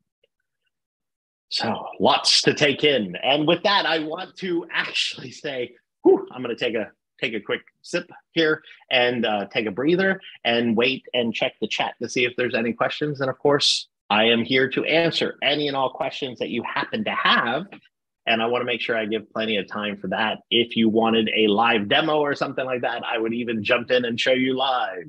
So 1.49 1.88
lots 1.99 2.43
to 2.43 2.53
take 2.53 2.83
in. 2.83 3.15
And 3.23 3.47
with 3.47 3.63
that, 3.63 3.85
I 3.85 3.99
want 3.99 4.35
to 4.38 4.67
actually 4.71 5.31
say, 5.31 5.75
whew, 6.03 6.27
I'm 6.31 6.43
going 6.43 6.55
to 6.55 6.63
take 6.63 6.75
a 6.75 6.91
take 7.19 7.33
a 7.33 7.39
quick 7.39 7.62
sip 7.81 8.09
here 8.31 8.62
and 8.91 9.25
uh, 9.25 9.45
take 9.47 9.65
a 9.65 9.71
breather 9.71 10.21
and 10.45 10.77
wait 10.77 11.05
and 11.13 11.33
check 11.33 11.53
the 11.59 11.67
chat 11.67 11.95
to 12.01 12.07
see 12.07 12.23
if 12.23 12.33
there's 12.38 12.55
any 12.55 12.71
questions. 12.71 13.19
And 13.19 13.29
of 13.29 13.38
course, 13.39 13.88
I 14.10 14.26
am 14.26 14.43
here 14.43 14.69
to 14.69 14.84
answer 14.86 15.36
any 15.43 15.67
and 15.67 15.78
all 15.78 15.91
questions 15.91 16.39
that 16.39 16.50
you 16.50 16.63
happen 16.63 17.04
to 17.04 17.12
have. 17.12 17.65
And 18.26 18.41
I 18.41 18.48
want 18.48 18.62
to 18.62 18.65
make 18.65 18.82
sure 18.82 18.98
I 18.98 19.06
give 19.06 19.32
plenty 19.32 19.58
of 19.58 19.67
time 19.67 19.98
for 19.98 20.08
that. 20.10 20.39
If 20.52 20.76
you 20.76 20.89
wanted 20.89 21.30
a 21.36 21.48
live 21.48 21.89
demo 21.89 22.19
or 22.19 22.36
something 22.36 22.65
like 22.65 22.82
that, 22.82 23.04
I 23.04 23.17
would 23.17 23.34
even 23.34 23.63
jump 23.63 23.91
in 23.91 24.06
and 24.06 24.19
show 24.19 24.34
you 24.34 24.56
live. 24.56 25.06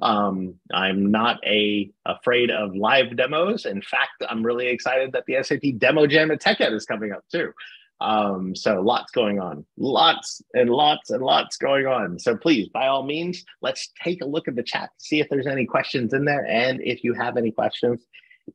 Um, 0.00 0.54
I'm 0.72 1.10
not 1.10 1.38
a 1.44 1.90
afraid 2.04 2.50
of 2.50 2.74
live 2.74 3.16
demos. 3.16 3.66
In 3.66 3.82
fact, 3.82 4.22
I'm 4.28 4.44
really 4.44 4.68
excited 4.68 5.12
that 5.12 5.24
the 5.26 5.42
SAP 5.42 5.78
Demo 5.78 6.06
Jam 6.06 6.30
at 6.30 6.40
TechEd 6.40 6.72
is 6.72 6.84
coming 6.84 7.12
up 7.12 7.24
too. 7.30 7.52
Um, 8.00 8.54
so 8.54 8.80
lots 8.80 9.10
going 9.10 9.40
on, 9.40 9.66
lots 9.76 10.40
and 10.54 10.70
lots 10.70 11.10
and 11.10 11.22
lots 11.22 11.56
going 11.56 11.86
on. 11.86 12.18
So 12.20 12.36
please, 12.36 12.68
by 12.68 12.86
all 12.86 13.02
means, 13.02 13.44
let's 13.60 13.90
take 14.02 14.22
a 14.22 14.26
look 14.26 14.46
at 14.46 14.54
the 14.54 14.62
chat, 14.62 14.90
see 14.98 15.18
if 15.18 15.28
there's 15.28 15.48
any 15.48 15.66
questions 15.66 16.12
in 16.12 16.24
there. 16.24 16.46
And 16.46 16.80
if 16.80 17.02
you 17.02 17.12
have 17.14 17.36
any 17.36 17.50
questions, 17.50 18.06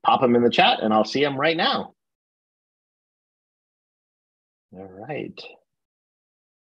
pop 0.03 0.21
them 0.21 0.35
in 0.35 0.43
the 0.43 0.49
chat 0.49 0.79
and 0.81 0.93
I'll 0.93 1.05
see 1.05 1.21
them 1.21 1.39
right 1.39 1.57
now. 1.57 1.93
All 4.75 4.89
right. 5.07 5.39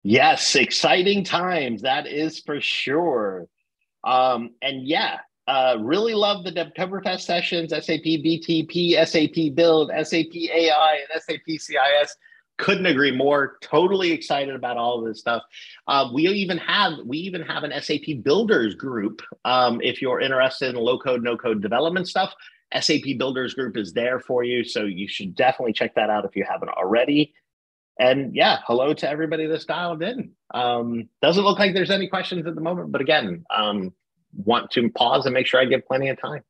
Yes, 0.02 0.56
exciting 0.56 1.24
times. 1.24 1.82
That 1.82 2.06
is 2.06 2.40
for 2.40 2.60
sure. 2.60 3.46
Um, 4.02 4.50
and 4.62 4.86
yeah, 4.86 5.18
uh, 5.46 5.76
really 5.80 6.14
love 6.14 6.44
the 6.44 6.52
Devtoberfest 6.52 7.20
sessions, 7.20 7.70
SAP 7.70 8.04
BTP, 8.04 9.04
SAP 9.06 9.54
Build, 9.54 9.90
SAP 10.02 10.34
AI, 10.34 10.98
and 11.12 11.22
SAP 11.22 11.58
CIS. 11.58 12.16
couldn't 12.56 12.86
agree 12.86 13.10
more. 13.10 13.58
Totally 13.60 14.12
excited 14.12 14.54
about 14.54 14.76
all 14.76 15.00
of 15.00 15.06
this 15.06 15.18
stuff. 15.18 15.42
Uh, 15.86 16.08
we 16.14 16.28
even 16.28 16.56
have 16.58 16.92
we 17.04 17.18
even 17.18 17.42
have 17.42 17.64
an 17.64 17.72
SAP 17.82 18.22
Builders 18.22 18.74
group. 18.74 19.22
Um, 19.44 19.80
if 19.82 20.00
you're 20.00 20.20
interested 20.20 20.70
in 20.70 20.76
low 20.76 20.98
code, 20.98 21.22
no 21.22 21.36
code 21.36 21.60
development 21.60 22.08
stuff, 22.08 22.32
SAP 22.78 23.18
Builders 23.18 23.54
group 23.54 23.76
is 23.76 23.92
there 23.92 24.20
for 24.20 24.44
you. 24.44 24.64
So 24.64 24.84
you 24.84 25.08
should 25.08 25.34
definitely 25.34 25.72
check 25.72 25.94
that 25.94 26.10
out 26.10 26.24
if 26.24 26.36
you 26.36 26.44
haven't 26.48 26.70
already. 26.70 27.34
And 27.98 28.34
yeah, 28.34 28.58
hello 28.66 28.94
to 28.94 29.08
everybody 29.08 29.46
that's 29.46 29.66
dialed 29.66 30.02
in. 30.02 30.32
Um, 30.54 31.08
doesn't 31.20 31.44
look 31.44 31.58
like 31.58 31.74
there's 31.74 31.90
any 31.90 32.08
questions 32.08 32.46
at 32.46 32.54
the 32.54 32.60
moment, 32.60 32.92
but 32.92 33.00
again, 33.00 33.44
um, 33.54 33.92
want 34.34 34.70
to 34.72 34.88
pause 34.90 35.26
and 35.26 35.34
make 35.34 35.46
sure 35.46 35.60
I 35.60 35.64
give 35.64 35.86
plenty 35.86 36.08
of 36.08 36.20
time. 36.20 36.42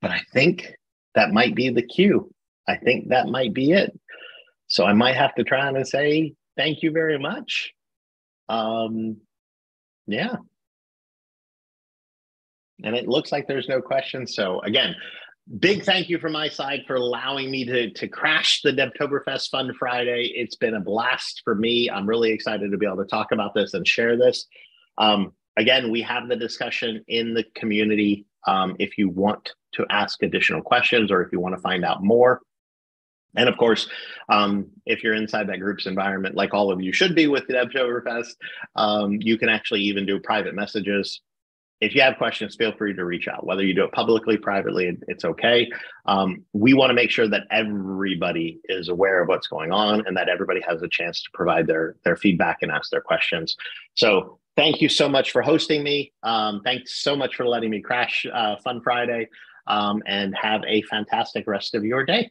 But 0.00 0.10
I 0.10 0.20
think 0.32 0.74
that 1.14 1.32
might 1.32 1.54
be 1.54 1.70
the 1.70 1.82
cue. 1.82 2.32
I 2.68 2.76
think 2.76 3.08
that 3.08 3.28
might 3.28 3.52
be 3.52 3.72
it. 3.72 3.98
So 4.68 4.84
I 4.84 4.92
might 4.92 5.16
have 5.16 5.34
to 5.34 5.44
try 5.44 5.68
and 5.68 5.86
say 5.86 6.34
thank 6.56 6.82
you 6.82 6.92
very 6.92 7.18
much. 7.18 7.72
Um, 8.48 9.18
yeah. 10.06 10.36
And 12.82 12.96
it 12.96 13.08
looks 13.08 13.32
like 13.32 13.46
there's 13.46 13.68
no 13.68 13.82
questions. 13.82 14.34
So 14.34 14.60
again, 14.60 14.94
big 15.58 15.84
thank 15.84 16.08
you 16.08 16.18
from 16.18 16.32
my 16.32 16.48
side 16.48 16.80
for 16.86 16.94
allowing 16.94 17.50
me 17.50 17.64
to, 17.64 17.90
to 17.90 18.08
crash 18.08 18.62
the 18.62 18.72
Devtoberfest 18.72 19.50
Fun 19.50 19.72
Friday. 19.78 20.32
It's 20.34 20.56
been 20.56 20.74
a 20.74 20.80
blast 20.80 21.42
for 21.44 21.54
me. 21.54 21.90
I'm 21.90 22.06
really 22.06 22.30
excited 22.30 22.70
to 22.70 22.78
be 22.78 22.86
able 22.86 22.98
to 22.98 23.04
talk 23.04 23.32
about 23.32 23.54
this 23.54 23.74
and 23.74 23.86
share 23.86 24.16
this. 24.16 24.46
Um, 24.98 25.32
again, 25.56 25.90
we 25.90 26.02
have 26.02 26.28
the 26.28 26.36
discussion 26.36 27.04
in 27.08 27.34
the 27.34 27.44
community. 27.54 28.26
Um, 28.46 28.76
if 28.78 28.96
you 28.98 29.08
want 29.08 29.52
to 29.72 29.86
ask 29.90 30.22
additional 30.22 30.62
questions 30.62 31.10
or 31.10 31.22
if 31.22 31.32
you 31.32 31.40
want 31.40 31.54
to 31.54 31.60
find 31.60 31.84
out 31.84 32.02
more. 32.02 32.40
And 33.36 33.48
of 33.48 33.56
course, 33.56 33.88
um, 34.28 34.66
if 34.86 35.04
you're 35.04 35.14
inside 35.14 35.48
that 35.48 35.60
group's 35.60 35.86
environment, 35.86 36.34
like 36.34 36.52
all 36.52 36.72
of 36.72 36.80
you 36.80 36.92
should 36.92 37.14
be 37.14 37.28
with 37.28 37.46
the 37.46 37.54
Devtoberfest, 37.54 38.34
um, 38.74 39.18
you 39.20 39.38
can 39.38 39.48
actually 39.48 39.82
even 39.82 40.04
do 40.04 40.18
private 40.18 40.54
messages. 40.54 41.20
If 41.80 41.94
you 41.94 42.02
have 42.02 42.18
questions, 42.18 42.56
feel 42.56 42.72
free 42.76 42.94
to 42.94 43.04
reach 43.04 43.26
out. 43.26 43.46
Whether 43.46 43.64
you 43.64 43.74
do 43.74 43.84
it 43.84 43.92
publicly, 43.92 44.36
privately, 44.36 44.98
it's 45.08 45.24
okay. 45.24 45.70
Um, 46.06 46.44
we 46.52 46.74
want 46.74 46.90
to 46.90 46.94
make 46.94 47.10
sure 47.10 47.28
that 47.28 47.44
everybody 47.50 48.60
is 48.64 48.88
aware 48.88 49.22
of 49.22 49.28
what's 49.28 49.48
going 49.48 49.72
on 49.72 50.06
and 50.06 50.16
that 50.16 50.28
everybody 50.28 50.60
has 50.68 50.82
a 50.82 50.88
chance 50.88 51.22
to 51.22 51.30
provide 51.32 51.66
their 51.66 51.96
their 52.04 52.16
feedback 52.16 52.58
and 52.62 52.70
ask 52.70 52.90
their 52.90 53.00
questions. 53.00 53.56
So 53.94 54.38
thank 54.56 54.82
you 54.82 54.88
so 54.88 55.08
much 55.08 55.30
for 55.30 55.42
hosting 55.42 55.82
me. 55.82 56.12
Um, 56.22 56.60
thanks 56.62 57.02
so 57.02 57.16
much 57.16 57.36
for 57.36 57.46
letting 57.46 57.70
me 57.70 57.80
crash 57.80 58.26
uh, 58.32 58.56
Fun 58.56 58.82
Friday 58.82 59.28
um, 59.66 60.02
and 60.06 60.34
have 60.36 60.62
a 60.66 60.82
fantastic 60.82 61.46
rest 61.46 61.74
of 61.74 61.84
your 61.84 62.04
day. 62.04 62.30